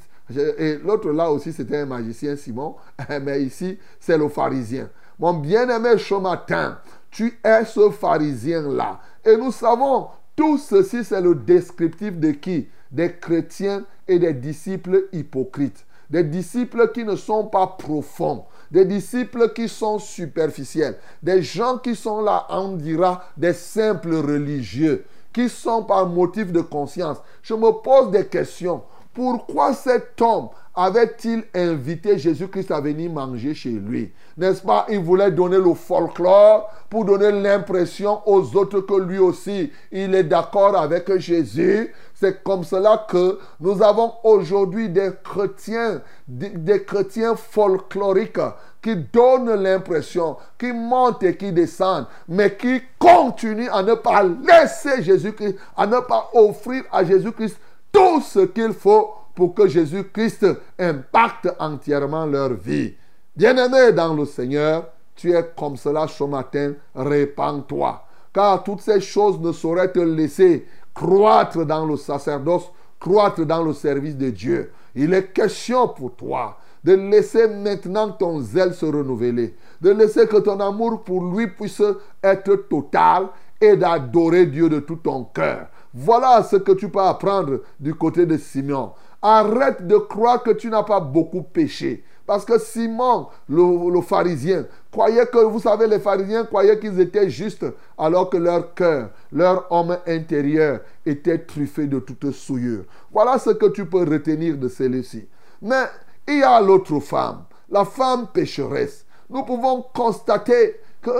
et 0.58 0.78
l'autre 0.84 1.10
là 1.12 1.32
aussi 1.32 1.52
c'était 1.52 1.78
un 1.78 1.88
magicien 1.88 2.36
Simon, 2.36 2.76
mais 3.24 3.42
ici 3.42 3.80
c'est 4.00 4.18
le 4.18 4.30
pharisien. 4.30 4.88
Mon 5.18 5.34
bien-aimé 5.34 5.98
ce 5.98 6.16
matin, 6.16 6.78
tu 7.16 7.40
es 7.44 7.64
ce 7.64 7.90
pharisien-là. 7.90 9.00
Et 9.24 9.38
nous 9.38 9.52
savons, 9.52 10.08
tout 10.36 10.58
ceci 10.58 11.04
c'est 11.06 11.22
le 11.22 11.34
descriptif 11.34 12.20
de 12.20 12.32
qui? 12.32 12.68
Des 12.92 13.14
chrétiens 13.14 13.86
et 14.06 14.20
des 14.20 14.34
disciples 14.34 15.08
hypocrites. 15.14 15.86
Des 16.10 16.24
disciples 16.24 16.92
qui 16.94 17.06
ne 17.06 17.16
sont 17.16 17.46
pas 17.46 17.68
profonds 17.68 18.44
des 18.72 18.84
disciples 18.84 19.54
qui 19.54 19.70
sont 19.70 20.00
superficiels, 20.00 20.98
des 21.22 21.42
gens 21.42 21.78
qui 21.78 21.96
sont 21.96 22.22
là, 22.22 22.46
on 22.50 22.74
dira, 22.74 23.24
des 23.38 23.54
simples 23.54 24.16
religieux, 24.16 25.06
qui 25.32 25.48
sont 25.48 25.84
par 25.84 26.08
motif 26.08 26.52
de 26.52 26.62
conscience. 26.62 27.18
Je 27.42 27.54
me 27.54 27.72
pose 27.72 28.12
des 28.12 28.26
questions. 28.26 28.84
Pourquoi 29.14 29.74
cet 29.74 30.20
homme 30.22 30.50
avait-il 30.74 31.46
invité 31.54 32.18
Jésus-Christ 32.18 32.72
à 32.72 32.82
venir 32.82 33.10
manger 33.12 33.54
chez 33.54 33.72
lui? 33.72 34.12
N'est-ce 34.38 34.62
pas? 34.62 34.86
Il 34.90 35.00
voulait 35.00 35.32
donner 35.32 35.58
le 35.58 35.74
folklore 35.74 36.70
pour 36.90 37.06
donner 37.06 37.32
l'impression 37.32 38.22
aux 38.26 38.56
autres 38.58 38.82
que 38.82 38.96
lui 38.96 39.18
aussi, 39.18 39.72
il 39.92 40.14
est 40.14 40.26
d'accord 40.26 40.76
avec 40.76 41.18
Jésus. 41.18 41.94
C'est 42.14 42.44
comme 42.44 42.66
cela 42.66 43.06
que 43.10 43.40
nous 43.62 43.82
avons 43.82 44.14
aujourd'hui 44.24 44.90
des 44.90 45.12
chrétiens, 45.24 46.02
des, 46.28 46.84
chrétiens 46.84 47.36
folkloriques 47.36 48.40
qui 48.82 48.98
donnent 48.98 49.56
l'impression, 49.56 50.36
qui 50.60 50.74
montent 50.74 51.24
et 51.24 51.38
qui 51.38 51.54
descendent, 51.54 52.08
mais 52.28 52.56
qui 52.56 52.82
continuent 53.00 53.70
à 53.72 53.84
ne 53.84 53.94
pas 53.94 54.24
laisser 54.24 55.02
Jésus-Christ, 55.02 55.56
à 55.78 55.88
ne 55.88 56.00
pas 56.02 56.30
offrir 56.34 56.84
à 56.92 57.06
Jésus-Christ 57.06 57.58
tout 57.92 58.22
ce 58.22 58.40
qu'il 58.40 58.74
faut 58.74 59.14
pour 59.34 59.54
que 59.54 59.68
Jésus-Christ 59.68 60.46
impacte 60.78 61.50
entièrement 61.58 62.26
leur 62.26 62.54
vie. 62.54 62.96
Bien-aimé 63.36 63.92
dans 63.92 64.14
le 64.14 64.26
Seigneur, 64.26 64.88
tu 65.16 65.34
es 65.34 65.52
comme 65.58 65.76
cela 65.76 66.08
ce 66.08 66.24
matin, 66.24 66.74
répands-toi. 66.96 68.04
Car 68.34 68.64
toutes 68.64 68.82
ces 68.82 69.02
choses 69.02 69.40
ne 69.40 69.52
sauraient 69.52 69.92
te 69.92 70.00
laisser 70.00 70.66
croître 70.94 71.66
dans 71.66 71.86
le 71.86 71.98
sacerdoce, 71.98 72.72
croître 73.00 73.46
dans 73.46 73.64
le 73.64 73.74
service 73.74 74.16
de 74.18 74.30
Dieu. 74.30 74.72
Il 74.96 75.14
est 75.14 75.34
question 75.34 75.88
pour 75.90 76.16
toi 76.16 76.58
de 76.86 76.94
laisser 76.94 77.48
maintenant 77.48 78.12
ton 78.12 78.40
zèle 78.40 78.74
se 78.74 78.86
renouveler, 78.86 79.56
de 79.82 79.90
laisser 79.90 80.28
que 80.28 80.38
ton 80.38 80.60
amour 80.60 81.04
pour 81.04 81.26
lui 81.26 81.48
puisse 81.48 81.82
être 82.24 82.56
total 82.70 83.30
et 83.60 83.76
d'adorer 83.76 84.46
Dieu 84.46 84.70
de 84.70 84.80
tout 84.80 84.98
ton 84.98 85.24
cœur. 85.24 85.68
Voilà 85.94 86.44
ce 86.44 86.58
que 86.58 86.74
tu 86.74 86.90
peux 86.90 87.00
apprendre 87.00 87.62
du 87.80 87.96
côté 87.96 88.28
de 88.28 88.38
Simon. 88.38 88.92
Arrête 89.28 89.88
de 89.88 89.98
croire 89.98 90.44
que 90.44 90.52
tu 90.52 90.70
n'as 90.70 90.84
pas 90.84 91.00
beaucoup 91.00 91.42
péché. 91.42 92.04
Parce 92.28 92.46
que 92.46 92.60
Simon, 92.60 93.26
le, 93.50 94.00
pharisien, 94.02 94.68
croyait 94.92 95.26
que, 95.26 95.40
vous 95.40 95.60
savez, 95.60 95.88
les 95.88 96.00
pharisiens 96.00 96.46
croyaient 96.46 96.78
qu'ils 96.78 97.00
étaient 97.00 97.28
justes, 97.28 97.66
alors 97.98 98.30
que 98.30 98.38
leur 98.38 98.76
cœur, 98.76 99.10
leur 99.32 99.66
homme 99.72 99.98
intérieur 100.06 100.82
était 101.08 101.40
truffé 101.40 101.88
de 101.88 101.98
toute 101.98 102.30
souillure. 102.34 102.84
Voilà 103.12 103.40
ce 103.40 103.50
que 103.50 103.66
tu 103.66 103.88
peux 103.88 104.04
retenir 104.04 104.58
de 104.58 104.68
celui-ci. 104.68 105.28
Mais 105.60 105.86
il 106.28 106.38
y 106.40 106.44
a 106.44 106.62
l'autre 106.62 107.00
femme, 107.00 107.46
la 107.72 107.84
femme 107.84 108.28
pécheresse. 108.32 109.08
Nous 109.28 109.42
pouvons 109.42 109.86
constater 109.92 110.80
que 111.02 111.12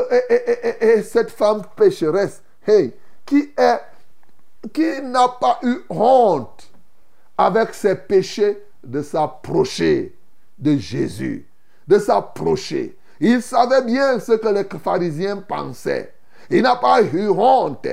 et, 0.80 1.02
cette 1.02 1.32
femme 1.32 1.64
pécheresse, 1.76 2.44
hey, 2.68 2.94
qui 3.26 3.50
n'a 3.58 5.28
pas 5.40 5.58
eu 5.64 5.78
honte 5.90 6.72
avec 7.38 7.74
ses 7.74 7.96
péchés 7.96 8.58
de 8.84 9.02
s'approcher 9.02 10.16
de 10.58 10.78
Jésus, 10.78 11.48
de 11.88 12.00
s'approcher. 12.00 12.98
Il 13.20 13.42
savait 13.42 13.84
bien 13.84 14.20
ce 14.20 14.34
que 14.34 14.48
les 14.48 14.66
pharisiens 14.80 15.38
pensaient. 15.38 16.14
Il 16.50 16.62
n'a 16.62 16.76
pas 16.76 17.02
eu 17.02 17.30
honte 17.30 17.88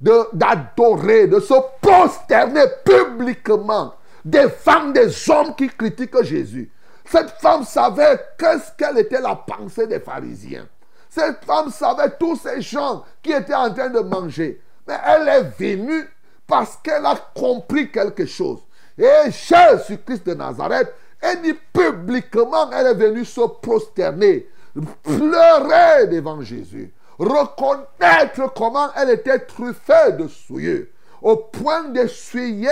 d'adorer, 0.00 1.26
de, 1.26 1.40
se 1.40 1.54
prosterner 1.80 2.64
publiquement 2.84 3.94
devant 4.24 4.90
des 4.90 5.30
hommes 5.30 5.54
qui 5.56 5.68
critiquent 5.68 6.22
Jésus. 6.22 6.70
Cette 7.04 7.30
femme 7.40 7.64
savait 7.64 8.20
qu'est-ce 8.38 8.72
qu'elle 8.76 8.98
était 8.98 9.20
la 9.20 9.34
pensée 9.34 9.86
des 9.86 10.00
pharisiens. 10.00 10.68
Cette 11.08 11.44
femme 11.44 11.70
savait 11.70 12.10
tous 12.20 12.36
ces 12.36 12.60
gens 12.60 13.02
qui 13.22 13.32
étaient 13.32 13.54
en 13.54 13.72
train 13.72 13.88
de 13.88 14.00
manger. 14.00 14.60
Mais 14.86 14.98
elle 15.04 15.28
est 15.28 15.58
venue 15.58 16.06
parce 16.46 16.76
qu'elle 16.82 17.06
a 17.06 17.16
compris 17.34 17.90
quelque 17.90 18.26
chose. 18.26 18.60
Et 18.98 19.30
Jésus-Christ 19.30 20.26
de 20.26 20.34
Nazareth, 20.34 20.92
elle 21.20 21.42
dit 21.42 21.54
publiquement, 21.72 22.70
elle 22.72 22.88
est 22.88 22.94
venue 22.94 23.24
se 23.24 23.40
prosterner, 23.40 24.48
pleurer 25.02 26.08
devant 26.08 26.40
Jésus, 26.42 26.92
reconnaître 27.18 28.52
comment 28.54 28.88
elle 28.96 29.10
était 29.10 29.38
truffée 29.40 30.12
de 30.18 30.26
souillure, 30.26 30.86
au 31.22 31.36
point 31.36 31.84
d'essuyer 31.84 32.68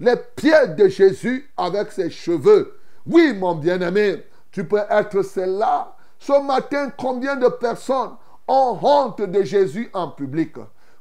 les 0.00 0.16
pieds 0.36 0.68
de 0.76 0.88
Jésus 0.88 1.50
avec 1.56 1.92
ses 1.92 2.10
cheveux. 2.10 2.78
Oui, 3.06 3.34
mon 3.34 3.54
bien-aimé, 3.54 4.24
tu 4.50 4.64
peux 4.64 4.82
être 4.88 5.22
celle-là. 5.22 5.94
Ce 6.18 6.40
matin, 6.44 6.90
combien 6.96 7.36
de 7.36 7.48
personnes 7.48 8.12
ont 8.48 8.78
honte 8.80 9.20
de 9.20 9.42
Jésus 9.42 9.90
en 9.92 10.08
public? 10.08 10.54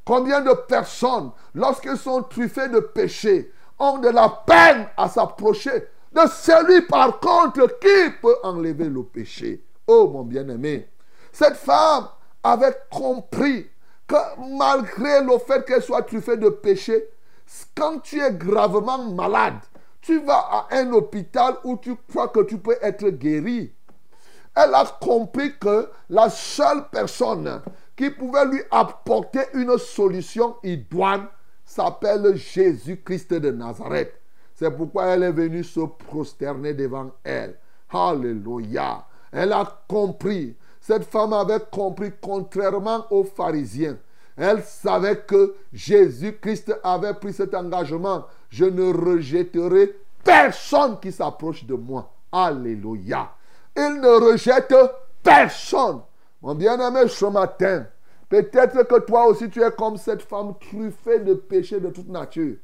Combien 0.06 0.42
de 0.42 0.54
personnes, 0.68 1.32
lorsqu'elles 1.56 1.98
sont 1.98 2.24
truffées 2.24 2.68
de 2.68 2.80
péché, 2.80 3.53
ont 3.80 3.98
de 3.98 4.10
la 4.10 4.30
peine 4.46 4.88
à 4.98 5.10
s'approcher 5.10 5.88
de 6.14 6.22
celui 6.28 6.82
par 6.84 7.20
contre 7.20 7.80
qui 7.80 8.12
peut 8.22 8.38
enlever 8.44 8.90
le 8.90 9.04
péché. 9.04 9.66
Oh 9.88 10.08
mon 10.08 10.24
bien-aimé, 10.24 10.88
cette 11.32 11.56
femme 11.56 12.08
avait 12.44 12.76
compris 12.92 13.68
que 14.08 14.16
malgré 14.58 15.22
le 15.24 15.38
fait 15.40 15.66
qu'elle 15.66 15.82
soit 15.82 16.04
truffée 16.04 16.38
de 16.38 16.50
péché, 16.50 17.10
quand 17.76 18.00
tu 18.00 18.22
es 18.22 18.32
gravement 18.32 19.00
malade, 19.00 19.60
tu 20.02 20.20
vas 20.22 20.48
à 20.52 20.68
un 20.72 20.92
hôpital 20.94 21.56
où 21.64 21.78
tu 21.78 21.96
crois 22.10 22.28
que 22.28 22.42
tu 22.42 22.58
peux 22.58 22.78
être 22.82 23.10
guéri. 23.10 23.74
Elle 24.56 24.76
a 24.76 24.86
compris 25.02 25.58
que 25.58 25.90
la 26.10 26.30
seule 26.30 26.88
personne 26.92 27.62
qui 27.96 28.10
pouvait 28.10 28.46
lui 28.46 28.62
apporter 28.70 29.42
une 29.54 29.78
solution 29.78 30.58
idoine 30.64 31.28
s'appelle 31.66 32.36
Jésus-Christ 32.36 33.34
de 33.34 33.52
Nazareth. 33.52 34.20
C'est 34.54 34.72
pourquoi 34.72 35.08
elle 35.08 35.24
est 35.24 35.32
venue 35.32 35.64
se 35.64 35.82
prosterner 35.82 36.74
devant 36.74 37.12
elle. 37.24 37.58
Alléluia. 37.90 39.06
Elle 39.32 39.52
a 39.52 39.84
compris. 39.88 40.56
Cette 40.80 41.06
femme 41.06 41.34
avait 41.34 41.62
compris, 41.72 42.12
contrairement 42.22 43.06
aux 43.10 43.24
pharisiens. 43.24 43.98
Elle 44.36 44.64
savait 44.64 45.18
que 45.18 45.56
Jésus-Christ 45.72 46.76
avait 46.84 47.14
pris 47.14 47.34
cet 47.34 47.54
engagement. 47.54 48.26
Je 48.50 48.66
ne 48.66 48.92
rejetterai 48.92 49.96
personne 50.24 51.00
qui 51.00 51.12
s'approche 51.12 51.66
de 51.66 51.76
moi. 51.76 52.12
Alléluia. 52.32 53.32
Il 53.76 54.02
ne 54.02 54.32
rejette 54.32 54.76
personne. 55.22 56.02
Mon 56.42 56.56
bien-aimé, 56.56 57.08
ce 57.08 57.26
matin, 57.26 57.86
peut-être 58.42 58.84
que 58.88 59.00
toi 59.02 59.28
aussi 59.28 59.50
tu 59.50 59.62
es 59.62 59.72
comme 59.72 59.98
cette 59.98 60.22
femme 60.22 60.54
truffée 60.60 61.20
de 61.20 61.34
péchés 61.34 61.80
de 61.80 61.90
toute 61.90 62.10
nature. 62.10 62.56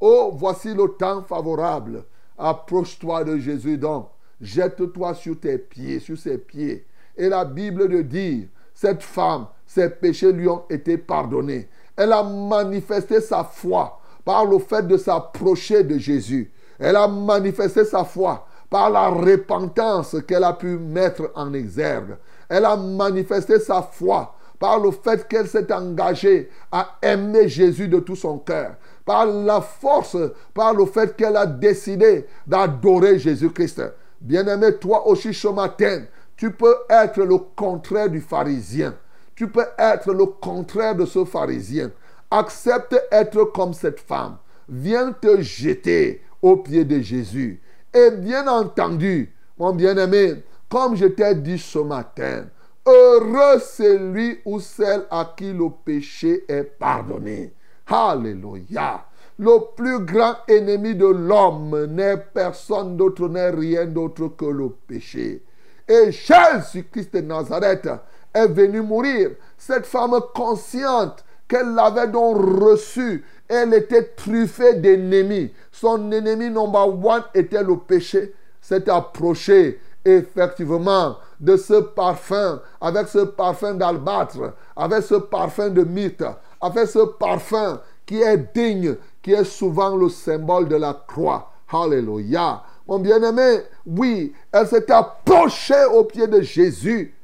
Oh, 0.00 0.30
voici 0.34 0.74
le 0.74 0.88
temps 0.88 1.22
favorable. 1.22 2.04
Approche-toi 2.36 3.24
de 3.24 3.38
Jésus 3.38 3.78
donc. 3.78 4.08
Jette-toi 4.40 5.14
sur 5.14 5.38
tes 5.38 5.56
pieds, 5.56 6.00
sur 6.00 6.18
ses 6.18 6.38
pieds. 6.38 6.86
Et 7.16 7.28
la 7.28 7.44
Bible 7.44 7.88
de 7.88 8.02
dire, 8.02 8.48
cette 8.74 9.02
femme, 9.02 9.46
ses 9.66 9.88
péchés 9.88 10.32
lui 10.32 10.48
ont 10.48 10.64
été 10.68 10.98
pardonnés. 10.98 11.68
Elle 11.96 12.12
a 12.12 12.22
manifesté 12.22 13.20
sa 13.20 13.44
foi 13.44 14.00
par 14.24 14.44
le 14.44 14.58
fait 14.58 14.86
de 14.86 14.96
s'approcher 14.96 15.84
de 15.84 15.96
Jésus. 15.96 16.52
Elle 16.78 16.96
a 16.96 17.06
manifesté 17.06 17.84
sa 17.84 18.04
foi 18.04 18.46
par 18.68 18.90
la 18.90 19.08
repentance 19.08 20.16
qu'elle 20.26 20.44
a 20.44 20.52
pu 20.52 20.76
mettre 20.76 21.30
en 21.34 21.54
exergue. 21.54 22.16
Elle 22.48 22.64
a 22.64 22.76
manifesté 22.76 23.60
sa 23.60 23.82
foi 23.82 24.34
par 24.58 24.78
le 24.78 24.90
fait 24.90 25.26
qu'elle 25.28 25.46
s'est 25.46 25.72
engagée 25.72 26.50
à 26.70 26.96
aimer 27.02 27.48
Jésus 27.48 27.88
de 27.88 27.98
tout 27.98 28.16
son 28.16 28.38
cœur, 28.38 28.76
par 29.04 29.26
la 29.26 29.60
force, 29.60 30.16
par 30.52 30.74
le 30.74 30.86
fait 30.86 31.16
qu'elle 31.16 31.36
a 31.36 31.46
décidé 31.46 32.26
d'adorer 32.46 33.18
Jésus-Christ. 33.18 33.82
Bien-aimé, 34.20 34.76
toi 34.80 35.06
aussi 35.06 35.34
ce 35.34 35.48
matin, 35.48 36.04
tu 36.36 36.50
peux 36.50 36.74
être 36.88 37.22
le 37.22 37.38
contraire 37.38 38.08
du 38.08 38.20
pharisien. 38.20 38.94
Tu 39.34 39.48
peux 39.48 39.66
être 39.78 40.12
le 40.12 40.26
contraire 40.26 40.94
de 40.94 41.04
ce 41.04 41.24
pharisien. 41.24 41.90
Accepte 42.30 42.96
être 43.10 43.44
comme 43.44 43.74
cette 43.74 44.00
femme. 44.00 44.36
Viens 44.68 45.12
te 45.12 45.40
jeter 45.40 46.22
aux 46.40 46.56
pieds 46.56 46.84
de 46.84 47.00
Jésus. 47.00 47.60
Et 47.92 48.10
bien 48.10 48.48
entendu, 48.48 49.34
mon 49.58 49.72
bien-aimé, 49.72 50.42
comme 50.68 50.96
je 50.96 51.06
t'ai 51.06 51.34
dit 51.34 51.58
ce 51.58 51.78
matin, 51.78 52.46
heureux 52.86 53.58
celui 53.60 54.40
ou 54.44 54.60
celle 54.60 55.04
à 55.10 55.34
qui 55.36 55.52
le 55.52 55.68
péché 55.84 56.44
est 56.48 56.64
pardonné. 56.64 57.52
Alléluia. 57.86 59.04
Le 59.38 59.74
plus 59.74 59.98
grand 60.00 60.36
ennemi 60.46 60.94
de 60.94 61.06
l'homme 61.06 61.86
n'est 61.86 62.16
personne 62.16 62.96
d'autre, 62.96 63.28
n'est 63.28 63.50
rien 63.50 63.86
d'autre 63.86 64.28
que 64.28 64.44
le 64.44 64.68
péché. 64.86 65.42
Et 65.88 66.12
Jésus-Christ 66.12 67.14
de 67.14 67.20
Nazareth 67.20 67.88
est 68.32 68.48
venu 68.48 68.80
mourir. 68.80 69.30
Cette 69.58 69.86
femme 69.86 70.18
consciente 70.34 71.24
qu'elle 71.48 71.78
avait 71.78 72.08
donc 72.08 72.36
reçu, 72.60 73.24
elle 73.48 73.74
était 73.74 74.04
truffée 74.16 74.74
d'ennemis. 74.74 75.52
Son 75.72 76.10
ennemi 76.12 76.48
number 76.48 76.88
one 76.88 77.24
était 77.34 77.62
le 77.62 77.76
péché. 77.76 78.34
S'est 78.60 78.88
approché 78.88 79.80
effectivement 80.04 81.16
de 81.40 81.56
ce 81.56 81.80
parfum, 81.80 82.60
avec 82.80 83.08
ce 83.08 83.18
parfum 83.18 83.74
d'albâtre, 83.74 84.54
avec 84.76 85.02
ce 85.02 85.14
parfum 85.16 85.70
de 85.70 85.84
mythe, 85.84 86.24
avec 86.60 86.88
ce 86.88 87.00
parfum 87.00 87.80
qui 88.06 88.20
est 88.20 88.54
digne, 88.54 88.96
qui 89.22 89.32
est 89.32 89.44
souvent 89.44 89.96
le 89.96 90.08
symbole 90.08 90.68
de 90.68 90.76
la 90.76 90.94
croix. 91.06 91.50
Alléluia. 91.72 92.62
Mon 92.86 92.98
bien-aimé, 92.98 93.62
oui, 93.86 94.32
elle 94.52 94.66
s'est 94.66 94.90
approchée 94.92 95.84
au 95.92 96.04
pied 96.04 96.26
de 96.26 96.42
Jésus 96.42 97.14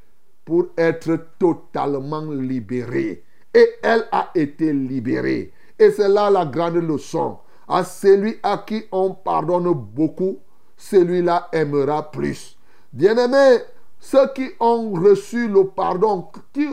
pour 0.44 0.66
être 0.76 1.18
totalement 1.38 2.22
libérée. 2.30 3.24
Et 3.52 3.68
elle 3.82 4.06
a 4.10 4.30
été 4.34 4.72
libérée. 4.72 5.52
Et 5.78 5.90
c'est 5.90 6.08
là 6.08 6.30
la 6.30 6.46
grande 6.46 6.76
leçon. 6.76 7.38
À 7.68 7.84
celui 7.84 8.38
à 8.42 8.64
qui 8.66 8.84
on 8.90 9.12
pardonne 9.12 9.72
beaucoup, 9.72 10.38
celui-là 10.76 11.48
aimera 11.52 12.10
plus. 12.10 12.56
Bien-aimé, 12.92 13.58
ceux 14.00 14.26
qui 14.34 14.50
ont 14.58 14.92
reçu 14.92 15.46
le 15.46 15.66
pardon, 15.66 16.28
tu, 16.54 16.70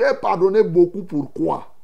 es 0.00 0.14
pardonné 0.14 0.62
beaucoup, 0.62 1.02
pourquoi? 1.02 1.74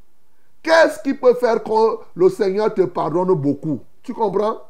Qu'est-ce 0.62 1.02
qui 1.02 1.12
peut 1.12 1.34
faire 1.34 1.62
que 1.62 1.98
le 2.14 2.28
Seigneur 2.30 2.72
te 2.72 2.82
pardonne 2.82 3.34
beaucoup? 3.34 3.80
Tu 4.02 4.14
comprends? 4.14 4.62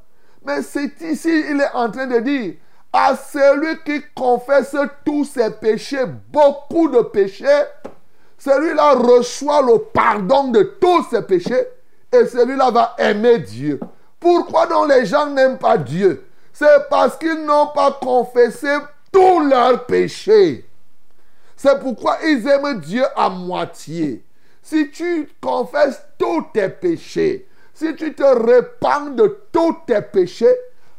Mais 0.44 0.62
c'est 0.62 1.00
ici, 1.02 1.44
il 1.50 1.60
est 1.60 1.74
en 1.74 1.90
train 1.90 2.06
de 2.06 2.18
dire, 2.20 2.54
à 2.92 3.14
celui 3.14 3.78
qui 3.84 4.02
confesse 4.14 4.74
tous 5.04 5.24
ses 5.24 5.50
péchés, 5.50 6.04
beaucoup 6.32 6.88
de 6.88 7.02
péchés, 7.02 7.62
celui-là 8.38 8.94
reçoit 8.94 9.62
le 9.62 9.78
pardon 9.78 10.48
de 10.48 10.62
tous 10.80 11.04
ses 11.10 11.22
péchés 11.22 11.66
et 12.12 12.26
celui-là 12.26 12.70
va 12.70 12.94
aimer 12.98 13.38
Dieu. 13.38 13.78
Pourquoi 14.18 14.66
donc 14.66 14.88
les 14.88 15.04
gens 15.04 15.26
n'aiment 15.26 15.58
pas 15.58 15.76
Dieu? 15.76 16.24
C'est 16.52 16.88
parce 16.88 17.16
qu'ils 17.16 17.44
n'ont 17.44 17.68
pas 17.68 17.98
confessé 18.00 18.68
tous 19.14 19.48
leurs 19.48 19.86
péchés. 19.86 20.68
C'est 21.56 21.78
pourquoi 21.78 22.18
ils 22.24 22.46
aiment 22.48 22.80
Dieu 22.80 23.04
à 23.14 23.30
moitié. 23.30 24.24
Si 24.60 24.90
tu 24.90 25.28
confesses 25.40 26.02
tous 26.18 26.46
tes 26.52 26.68
péchés, 26.68 27.48
si 27.72 27.94
tu 27.94 28.12
te 28.12 28.24
répands 28.24 29.10
de 29.10 29.38
tous 29.52 29.76
tes 29.86 30.02
péchés, 30.02 30.56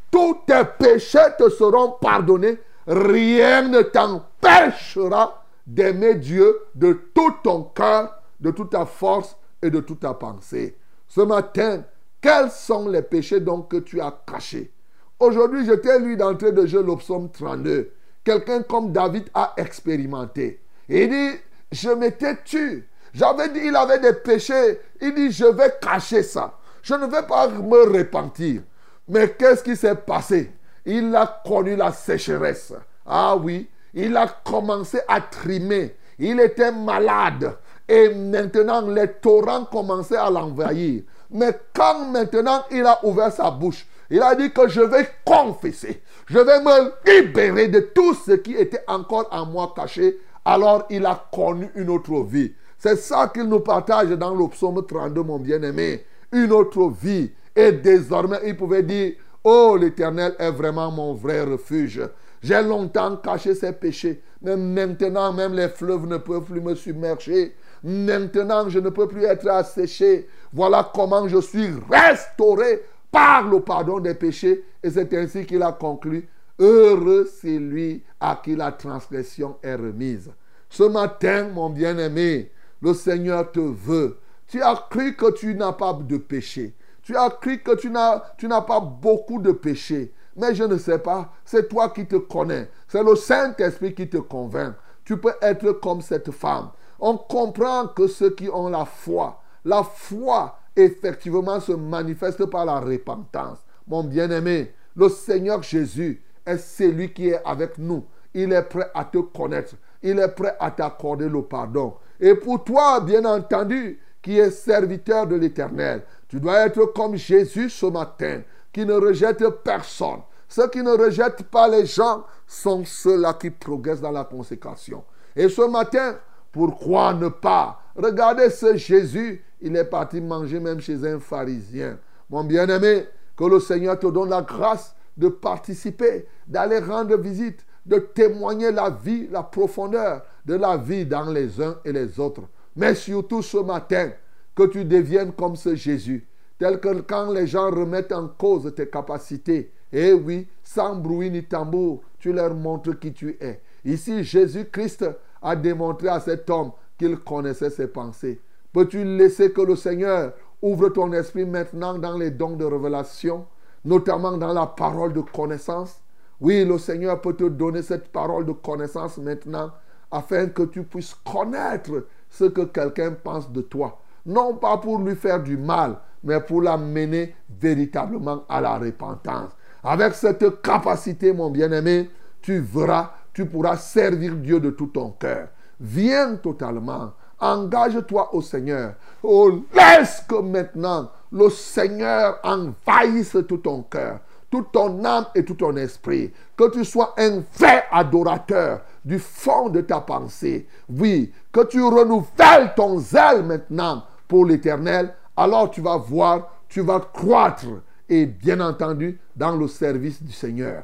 tous 0.09 0.37
tes 0.47 0.63
péchés 0.79 1.27
te 1.37 1.49
seront 1.49 1.97
pardonnés. 1.99 2.57
Rien 2.87 3.63
ne 3.63 3.81
t'empêchera 3.81 5.43
d'aimer 5.67 6.15
Dieu 6.15 6.57
de 6.73 6.93
tout 7.13 7.33
ton 7.43 7.63
cœur, 7.63 8.21
de 8.39 8.51
toute 8.51 8.69
ta 8.69 8.85
force 8.85 9.35
et 9.61 9.69
de 9.69 9.81
toute 9.81 9.99
ta 9.99 10.13
pensée. 10.13 10.77
Ce 11.09 11.19
matin, 11.19 11.83
quels 12.21 12.51
sont 12.51 12.87
les 12.87 13.01
péchés 13.01 13.41
donc 13.41 13.71
que 13.71 13.77
tu 13.77 13.99
as 13.99 14.17
cachés? 14.25 14.71
Aujourd'hui, 15.19 15.65
je 15.65 15.73
t'ai 15.73 15.99
lu 15.99 16.15
d'entrée 16.15 16.53
de 16.53 16.65
jeu 16.65 16.81
le 16.81 16.95
psaume 16.95 17.29
32. 17.29 17.91
Quelqu'un 18.25 18.63
comme 18.63 18.91
David 18.91 19.29
a 19.33 19.53
expérimenté. 19.55 20.59
Il 20.89 21.09
dit, 21.09 21.39
je 21.71 21.89
m'étais 21.89 22.35
tué 22.43 22.83
j'avais 23.15 23.47
dit, 23.47 23.61
il 23.63 23.75
avait 23.75 23.99
des 23.99 24.13
péchés. 24.13 24.81
Il 24.99 25.15
dit, 25.15 25.31
je 25.31 25.45
vais 25.45 25.73
cacher 25.81 26.21
ça. 26.21 26.57
Je 26.83 26.93
ne 26.95 27.05
vais 27.07 27.23
pas 27.23 27.47
me 27.47 27.97
repentir. 27.97 28.61
Mais 29.07 29.29
qu'est-ce 29.29 29.63
qui 29.63 29.75
s'est 29.77 29.95
passé? 29.95 30.51
Il 30.85 31.15
a 31.15 31.41
connu 31.45 31.77
la 31.77 31.93
sécheresse. 31.93 32.73
Ah 33.05 33.37
oui, 33.37 33.69
il 33.93 34.15
a 34.17 34.27
commencé 34.27 34.99
à 35.07 35.21
trimer. 35.21 35.95
Il 36.19 36.41
était 36.41 36.71
malade. 36.71 37.55
Et 37.87 38.13
maintenant, 38.13 38.81
les 38.81 39.07
torrents 39.07 39.65
commençaient 39.65 40.17
à 40.17 40.29
l'envahir. 40.29 41.03
Mais 41.31 41.57
quand 41.73 42.05
maintenant 42.05 42.65
il 42.69 42.85
a 42.85 42.99
ouvert 43.05 43.31
sa 43.31 43.49
bouche, 43.49 43.87
Il 44.09 44.21
a 44.21 44.35
dit 44.35 44.51
que 44.51 44.67
je 44.67 44.81
vais 44.81 45.07
confesser. 45.25 46.01
Je 46.27 46.39
vais 46.39 46.61
me 46.61 46.91
libérer 47.05 47.67
de 47.67 47.79
tout 47.79 48.13
ce 48.13 48.33
qui 48.33 48.53
était 48.53 48.83
encore 48.87 49.27
en 49.31 49.45
moi 49.45 49.73
caché. 49.75 50.19
Alors 50.43 50.85
il 50.89 51.05
a 51.05 51.27
connu 51.31 51.69
une 51.75 51.89
autre 51.89 52.23
vie. 52.23 52.53
C'est 52.77 52.97
ça 52.97 53.31
qu'il 53.33 53.43
nous 53.45 53.61
partage 53.61 54.09
dans 54.09 54.35
le 54.35 54.47
psaume 54.49 54.85
32, 54.85 55.23
mon 55.23 55.39
bien-aimé. 55.39 56.05
Une 56.31 56.51
autre 56.51 56.89
vie. 56.89 57.31
Et 57.55 57.71
désormais, 57.71 58.39
il 58.45 58.55
pouvait 58.55 58.83
dire, 58.83 59.13
oh, 59.43 59.77
l'Éternel 59.79 60.35
est 60.37 60.51
vraiment 60.51 60.91
mon 60.91 61.13
vrai 61.13 61.41
refuge. 61.41 62.01
J'ai 62.43 62.61
longtemps 62.61 63.15
caché 63.17 63.55
ses 63.55 63.71
péchés, 63.71 64.21
mais 64.41 64.55
maintenant 64.55 65.33
même 65.33 65.55
les 65.55 65.69
fleuves 65.69 66.05
ne 66.05 66.17
peuvent 66.17 66.43
plus 66.43 66.61
me 66.61 66.75
submerger. 66.75 67.55
Maintenant, 67.83 68.69
je 68.69 68.79
ne 68.79 68.89
peux 68.89 69.07
plus 69.07 69.23
être 69.23 69.47
asséché. 69.47 70.27
Voilà 70.53 70.91
comment 70.93 71.27
je 71.27 71.39
suis 71.39 71.69
restauré 71.89 72.83
par 73.15 73.47
le 73.47 73.61
pardon 73.61 74.01
des 74.01 74.13
péchés. 74.13 74.65
Et 74.83 74.89
c'est 74.89 75.13
ainsi 75.13 75.45
qu'il 75.45 75.63
a 75.63 75.71
conclu. 75.71 76.27
Heureux 76.59 77.29
c'est 77.39 77.57
lui 77.57 78.03
à 78.19 78.41
qui 78.43 78.57
la 78.57 78.73
transgression 78.73 79.55
est 79.63 79.75
remise. 79.75 80.31
Ce 80.69 80.83
matin, 80.83 81.47
mon 81.53 81.69
bien-aimé, 81.69 82.51
le 82.81 82.93
Seigneur 82.93 83.49
te 83.53 83.61
veut. 83.61 84.17
Tu 84.47 84.61
as 84.61 84.75
cru 84.89 85.15
que 85.15 85.31
tu 85.31 85.55
n'as 85.55 85.71
pas 85.71 85.93
de 85.93 86.17
péché. 86.17 86.75
Tu 87.03 87.15
as 87.15 87.29
cru 87.29 87.59
que 87.59 87.75
tu 87.77 87.89
n'as, 87.89 88.61
pas 88.61 88.81
beaucoup 88.81 89.39
de 89.39 89.53
péché. 89.53 90.13
Mais 90.35 90.53
je 90.53 90.65
ne 90.65 90.77
sais 90.77 90.99
pas. 90.99 91.31
C'est 91.45 91.69
toi 91.69 91.89
qui 91.89 92.05
te 92.05 92.17
connais. 92.17 92.69
C'est 92.89 93.03
le 93.03 93.15
Saint-Esprit 93.15 93.93
qui 93.93 94.09
te 94.09 94.17
convainc. 94.17 94.75
Tu 95.05 95.15
peux 95.15 95.33
être 95.41 95.71
comme 95.71 96.01
cette 96.01 96.31
femme 96.31 96.69
on 96.99 97.17
comprend 97.17 97.87
que 97.87 98.07
ceux 98.07 98.29
qui 98.31 98.49
ont 98.49 98.69
la 98.69 98.85
foi, 98.85 99.41
la 99.63 99.83
foi 99.83 100.57
effectivement 100.75 101.59
se 101.59 101.71
manifeste 101.71 102.45
par 102.45 102.65
la 102.65 102.79
repentance. 102.79 103.59
Mon 103.87 104.03
bien-aimé, 104.03 104.73
le 104.95 105.09
Seigneur 105.09 105.61
Jésus 105.63 106.21
est 106.45 106.57
celui 106.57 107.13
qui 107.13 107.29
est 107.29 107.41
avec 107.45 107.77
nous. 107.77 108.05
Il 108.33 108.51
est 108.51 108.63
prêt 108.63 108.89
à 108.93 109.05
te 109.05 109.19
connaître. 109.19 109.75
Il 110.03 110.19
est 110.19 110.35
prêt 110.35 110.55
à 110.59 110.71
t'accorder 110.71 111.29
le 111.29 111.41
pardon. 111.41 111.95
Et 112.19 112.35
pour 112.35 112.63
toi, 112.63 112.99
bien 112.99 113.25
entendu, 113.25 113.99
qui 114.21 114.39
es 114.39 114.49
serviteur 114.49 115.27
de 115.27 115.35
l'Éternel, 115.35 116.03
tu 116.27 116.39
dois 116.39 116.65
être 116.65 116.85
comme 116.95 117.15
Jésus 117.15 117.69
ce 117.69 117.85
matin, 117.85 118.41
qui 118.73 118.85
ne 118.85 118.93
rejette 118.93 119.47
personne. 119.63 120.21
Ceux 120.47 120.67
qui 120.69 120.81
ne 120.81 120.91
rejettent 120.91 121.43
pas 121.43 121.67
les 121.67 121.85
gens 121.85 122.23
sont 122.47 122.83
ceux-là 122.85 123.33
qui 123.33 123.49
progressent 123.49 124.01
dans 124.01 124.11
la 124.11 124.23
consécration. 124.23 125.03
Et 125.35 125.49
ce 125.49 125.61
matin, 125.61 126.15
pourquoi 126.51 127.13
ne 127.13 127.27
pas 127.27 127.81
Regardez 127.95 128.49
ce 128.49 128.75
Jésus, 128.75 129.43
il 129.61 129.75
est 129.75 129.85
parti 129.85 130.19
manger 130.19 130.59
même 130.59 130.81
chez 130.81 131.05
un 131.07 131.19
pharisien. 131.19 131.97
Mon 132.29 132.43
bien-aimé, 132.43 133.05
que 133.37 133.45
le 133.45 133.59
Seigneur 133.59 133.97
te 133.99 134.07
donne 134.07 134.29
la 134.29 134.41
grâce 134.41 134.95
de 135.17 135.29
participer, 135.29 136.27
d'aller 136.47 136.79
rendre 136.79 137.17
visite, 137.17 137.65
de 137.85 137.97
témoigner 137.97 138.71
la 138.71 138.89
vie, 138.89 139.27
la 139.31 139.43
profondeur 139.43 140.23
de 140.45 140.55
la 140.55 140.77
vie 140.77 141.05
dans 141.05 141.29
les 141.29 141.61
uns 141.61 141.77
et 141.85 141.91
les 141.91 142.19
autres. 142.19 142.43
Mais 142.75 142.95
surtout 142.95 143.41
ce 143.41 143.57
matin, 143.57 144.11
que 144.55 144.63
tu 144.63 144.85
deviennes 144.85 145.33
comme 145.33 145.55
ce 145.55 145.75
Jésus, 145.75 146.25
tel 146.57 146.79
que 146.79 147.01
quand 147.01 147.31
les 147.31 147.47
gens 147.47 147.69
remettent 147.69 148.13
en 148.13 148.27
cause 148.27 148.73
tes 148.75 148.87
capacités, 148.87 149.71
eh 149.91 150.13
oui, 150.13 150.47
sans 150.63 150.95
bruit 150.95 151.29
ni 151.29 151.43
tambour, 151.43 152.01
tu 152.19 152.33
leur 152.33 152.53
montres 152.53 152.97
qui 152.99 153.13
tu 153.13 153.37
es. 153.39 153.61
Ici, 153.83 154.23
Jésus-Christ 154.23 155.05
a 155.41 155.55
démontré 155.55 156.07
à 156.07 156.19
cet 156.19 156.49
homme 156.49 156.71
qu'il 156.97 157.17
connaissait 157.17 157.69
ses 157.69 157.87
pensées. 157.87 158.41
Peux-tu 158.73 159.03
laisser 159.03 159.51
que 159.51 159.61
le 159.61 159.75
Seigneur 159.75 160.33
ouvre 160.61 160.89
ton 160.89 161.11
esprit 161.13 161.45
maintenant 161.45 161.97
dans 161.97 162.17
les 162.17 162.31
dons 162.31 162.55
de 162.55 162.65
révélation, 162.65 163.45
notamment 163.83 164.37
dans 164.37 164.53
la 164.53 164.65
parole 164.65 165.13
de 165.13 165.21
connaissance? 165.21 166.01
Oui, 166.41 166.65
le 166.65 166.77
Seigneur 166.77 167.21
peut 167.21 167.33
te 167.33 167.45
donner 167.45 167.81
cette 167.81 168.11
parole 168.11 168.45
de 168.45 168.51
connaissance 168.51 169.17
maintenant 169.17 169.71
afin 170.11 170.47
que 170.47 170.63
tu 170.63 170.83
puisses 170.83 171.15
connaître 171.15 172.07
ce 172.29 172.45
que 172.45 172.61
quelqu'un 172.61 173.11
pense 173.11 173.51
de 173.51 173.61
toi. 173.61 174.01
Non 174.25 174.55
pas 174.55 174.77
pour 174.77 174.99
lui 174.99 175.15
faire 175.15 175.41
du 175.41 175.57
mal, 175.57 175.97
mais 176.23 176.41
pour 176.41 176.61
l'amener 176.61 177.35
véritablement 177.49 178.43
à 178.49 178.59
la 178.59 178.77
repentance. 178.77 179.51
Avec 179.83 180.13
cette 180.15 180.61
capacité, 180.61 181.31
mon 181.31 181.51
bien-aimé, 181.51 182.09
tu 182.41 182.59
verras 182.59 183.11
tu 183.35 183.45
pourras 183.45 183.75
servir 183.75 184.33
Dieu 184.35 184.61
de 184.61 184.69
tout 184.69 184.87
ton 184.87 185.11
cœur. 185.11 185.49
Viens 185.79 186.35
totalement. 186.35 187.13
Engage-toi 187.39 188.33
au 188.33 188.41
Seigneur. 188.41 188.93
Oh, 189.21 189.63
laisse 189.73 190.23
que 190.27 190.41
maintenant 190.41 191.09
le 191.31 191.49
Seigneur 191.49 192.39
envahisse 192.43 193.37
tout 193.47 193.57
ton 193.57 193.83
cœur, 193.83 194.19
toute 194.49 194.71
ton 194.71 195.03
âme 195.03 195.25
et 195.35 195.43
tout 195.43 195.55
ton 195.55 195.75
esprit. 195.75 196.31
Que 196.55 196.69
tu 196.71 196.85
sois 196.85 197.13
un 197.17 197.43
vrai 197.57 197.83
adorateur 197.91 198.81
du 199.03 199.19
fond 199.19 199.69
de 199.69 199.81
ta 199.81 199.99
pensée. 199.99 200.67
Oui, 200.89 201.33
que 201.51 201.65
tu 201.65 201.83
renouvelles 201.83 202.73
ton 202.75 202.99
zèle 202.99 203.43
maintenant 203.43 204.05
pour 204.27 204.45
l'éternel. 204.45 205.13
Alors 205.35 205.69
tu 205.69 205.81
vas 205.81 205.97
voir, 205.97 206.47
tu 206.69 206.81
vas 206.81 207.01
croître 207.01 207.65
et 208.07 208.25
bien 208.25 208.61
entendu 208.61 209.19
dans 209.35 209.57
le 209.57 209.67
service 209.67 210.23
du 210.23 210.31
Seigneur. 210.31 210.83